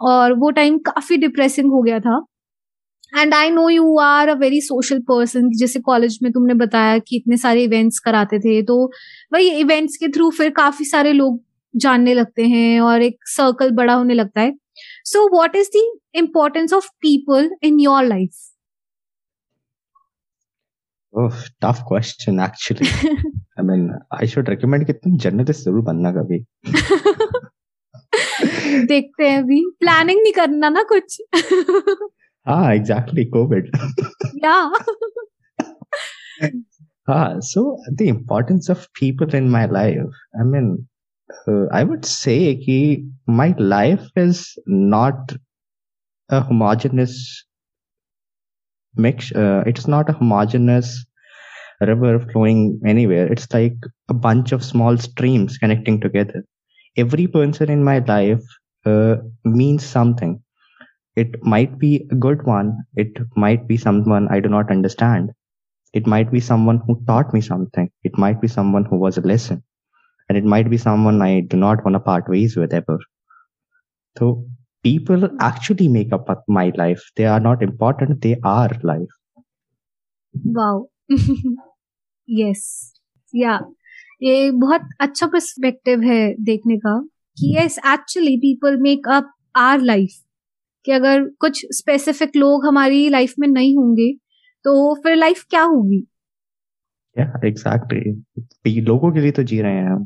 और 0.04 0.34
वो 0.40 0.50
टाइम 0.52 0.78
काफ़ी 0.88 1.18
डिप्रेसिंग 1.18 1.72
हो 1.72 1.82
गया 1.82 2.00
था। 2.00 2.18
And 3.14 3.34
I 3.34 3.50
know 3.52 3.70
you 3.70 3.98
are 4.00 4.30
a 4.30 4.34
very 4.40 4.62
social 4.62 5.00
person 5.10 5.50
जैसे 5.60 5.80
कॉलेज 5.82 6.20
में 6.24 6.32
तुमने 6.34 6.54
बताया 6.56 6.98
कि 7.00 7.18
इतने 7.18 7.38
सारे 7.38 7.64
इवेंट्स 7.64 8.00
कराते 8.06 8.40
थे 8.40 8.62
तो 8.64 8.78
वही 9.34 9.50
इवेंट्स 9.60 9.98
के 9.98 10.08
थ्रू 10.10 10.30
फिर 10.34 10.50
काफ़ी 10.58 10.86
सारे 10.86 11.14
लोग 11.14 11.42
जानने 11.74 12.14
लगते 12.14 12.44
हैं 12.48 12.80
और 12.82 13.02
एक 13.04 13.18
सर्कल 13.30 13.72
बड़ा 13.76 13.94
होने 13.94 14.14
लगता 14.14 14.42
है। 14.42 14.54
So 15.13 15.27
what 15.37 15.57
is 15.57 15.71
the 15.77 15.83
importance 16.19 16.73
of 16.73 16.89
people 17.03 17.51
in 17.63 17.81
your 17.81 18.05
life 18.05 18.47
Oh, 21.15 21.29
tough 21.61 21.79
question 21.87 22.37
actually. 22.43 22.89
I 23.59 23.63
mean, 23.63 23.81
I 24.19 24.27
should 24.33 24.51
recommend 24.53 24.87
कि 24.87 24.93
तुम 24.93 25.17
जर्नलिस्ट 25.25 25.65
जरूर 25.65 25.83
बनना 25.85 26.13
कभी. 26.13 26.39
देखते 28.87 29.29
हैं 29.29 29.39
अभी 29.43 29.61
प्लानिंग 29.81 30.21
नहीं 30.23 30.33
करना 30.33 30.69
ना 30.69 30.83
कुछ 30.93 31.21
हाँ 32.47 32.75
एग्जैक्टली 32.75 33.25
कोविड 33.35 33.71
या 34.45 34.55
हाँ 37.09 37.29
so 37.49 37.65
the 38.01 38.09
importance 38.09 38.71
of 38.77 38.87
people 39.01 39.35
in 39.41 39.51
my 39.57 39.65
life 39.79 40.23
I 40.41 40.47
mean 40.53 40.71
uh, 41.48 41.66
I 41.72 41.84
would 41.84 42.06
say 42.06 42.56
कि 42.56 42.78
my 43.28 43.54
life 43.58 44.08
is 44.16 44.58
not 44.68 45.34
a 46.30 46.40
homogeneous 46.42 47.46
mix 49.04 49.32
uh, 49.34 49.64
it's 49.66 49.88
not 49.88 50.10
a 50.10 50.14
homogeneous 50.14 51.06
river 51.82 52.20
flowing 52.32 52.80
anywhere. 52.86 53.28
It's 53.32 53.48
like 53.54 53.78
a 54.10 54.14
bunch 54.14 54.52
of 54.54 54.64
small 54.64 54.98
streams 54.98 55.58
connecting 55.58 56.02
together. 56.02 56.46
Every 56.98 57.28
person 57.28 57.70
in 57.72 57.84
my 57.84 58.00
life 58.00 58.44
uh, 58.86 59.18
means 59.46 59.86
something. 59.86 60.42
It 61.16 61.44
might 61.44 61.80
be 61.80 62.08
a 62.12 62.16
good 62.16 62.46
one 62.46 62.78
it 62.96 63.10
might 63.38 63.68
be 63.68 63.78
someone 63.78 64.28
i 64.30 64.40
do 64.42 64.50
not 64.50 64.72
understand. 64.72 65.32
It 65.94 66.08
might 66.08 66.32
be 66.32 66.40
someone 66.42 66.80
who 66.88 67.02
taught 67.08 67.34
me 67.34 67.42
something 67.42 67.90
it 68.04 68.18
might 68.18 68.42
be 68.42 68.48
someone 68.50 68.86
who 68.86 68.98
was 68.98 69.18
a 69.18 69.22
lesson 69.22 69.64
and 70.30 70.38
it 70.38 70.44
might 70.44 70.70
be 70.70 70.78
someone 70.78 71.22
i 71.22 71.34
do 71.54 71.58
not 71.58 71.84
want 71.84 71.96
to 71.96 72.00
part 72.00 72.30
ways 72.30 72.56
with 72.56 72.74
ever 72.74 72.98
so 74.16 74.30
people 74.84 75.30
actually 75.40 75.88
make 75.88 76.12
up 76.14 76.28
my 76.48 76.72
life 76.76 77.06
they 77.16 77.26
are 77.26 77.40
not 77.40 77.64
important 77.64 78.22
they 78.22 78.36
are 78.56 78.72
life 78.84 79.22
wow 80.36 80.80
yes 82.28 82.64
या 83.34 83.60
ये 84.24 84.50
बहुत 84.52 84.90
अच्छा 85.02 85.28
perspective 85.28 86.02
है 86.02 86.20
देखने 86.44 86.78
का 86.78 86.98
कि 87.38 87.56
yes 87.58 87.78
actually 87.94 88.36
people 88.38 88.78
make 88.82 89.08
up 89.12 89.32
our 89.58 89.82
life 89.82 90.18
कि 90.86 90.92
अगर 90.92 91.24
कुछ 91.40 91.66
स्पेसिफिक 91.72 92.36
लोग 92.36 92.66
हमारी 92.66 93.08
लाइफ 93.10 93.34
में 93.40 93.48
नहीं 93.48 93.76
होंगे 93.78 94.12
तो 94.66 94.74
फिर 95.04 95.16
लाइफ 95.16 95.44
क्या 95.50 95.62
होगी 95.64 96.04
या 97.16 97.26
एग्जैक्टली 97.48 98.82
लोगों 98.82 99.12
के 99.12 99.20
लिए 99.20 99.32
तो 99.32 99.44
जी 99.44 99.62
रहे 99.62 99.74
हैं 99.74 99.90
हम 99.90 100.06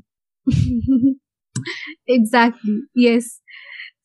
exactly 2.10 3.08
yes 3.08 3.42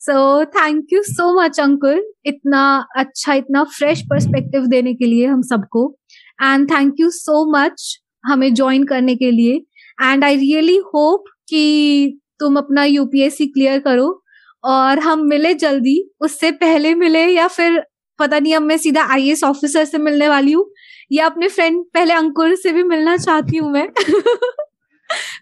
so 0.01 0.45
thank 0.45 0.87
you 0.93 1.03
so 1.03 1.43
much 1.43 1.61
Ankur 1.61 2.13
इतना 2.27 2.87
अच्छा 2.97 3.35
इतना 3.35 3.65
फ्रेश 3.65 4.03
पर्सपेक्टिव 4.03 4.67
देने 4.67 4.95
के 4.95 5.07
लिए 5.07 5.27
हम 5.27 5.43
सबको. 5.43 5.99
And 6.43 6.71
thank 6.71 6.95
you 7.01 7.11
so 7.11 7.59
much 7.59 8.01
हमें 8.25 8.55
ज्वाइन 8.55 8.85
करने 8.85 9.17
के 9.17 9.31
लिए. 9.31 9.55
एंड 10.03 10.25
आई 10.25 10.37
रियली 10.37 10.77
होप 10.77 11.25
कि 11.49 12.21
तुम 12.41 12.57
अपना 12.57 12.85
यूपीएससी 12.85 13.47
क्लियर 13.47 13.79
करो 13.79 14.23
और 14.65 14.99
हम 14.99 15.27
मिले 15.29 15.55
जल्दी. 15.55 16.11
उससे 16.21 16.51
पहले 16.51 16.95
मिले 16.95 17.27
या 17.27 17.49
फिर 17.49 17.83
पता 18.19 18.39
नहीं, 18.39 18.55
अब 18.55 18.63
मैं 18.63 18.77
सीधा 18.79 19.03
आई 19.05 19.35
ऑफिसर 19.45 19.85
से 19.85 19.99
मिलने 19.99 20.29
वाली 20.29 20.53
हूँ. 20.53 20.71
या 21.13 21.27
अपने 21.27 21.49
फ्रेंड 21.49 21.85
पहले 21.95 22.15
अंकुर 22.15 22.55
से 22.55 22.73
भी 22.73 22.83
मिलना 22.83 23.17
चाहती 23.17 23.57
हूँ 23.57 23.73
मैं. 23.73 23.89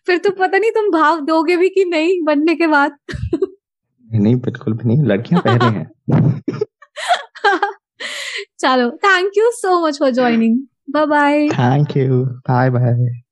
फिर 0.07 0.19
तो 0.19 0.31
पता 0.31 0.59
नहीं 0.59 0.71
तुम 0.71 0.91
भाव 0.91 1.21
दोगे 1.21 1.57
भी 1.57 1.69
कि 1.69 1.85
नहीं 1.85 2.23
बनने 2.23 2.55
के 2.55 2.67
बाद। 2.67 2.97
नहीं 4.13 4.37
बिल्कुल 4.37 4.75
भी 4.75 4.89
नहीं। 4.89 5.03
लड़कियाँ 5.03 5.43
पहले 5.47 5.65
हैं। 5.65 5.91
चलो 8.59 8.91
thank 8.91 9.33
you 9.37 9.51
so 9.51 9.87
much 9.87 9.99
for 9.99 10.11
joining 10.11 10.59
bye 10.91 11.07
bye 11.07 11.49
thank 11.49 11.97
you 11.97 12.25
bye 12.25 12.71
bye 12.71 13.23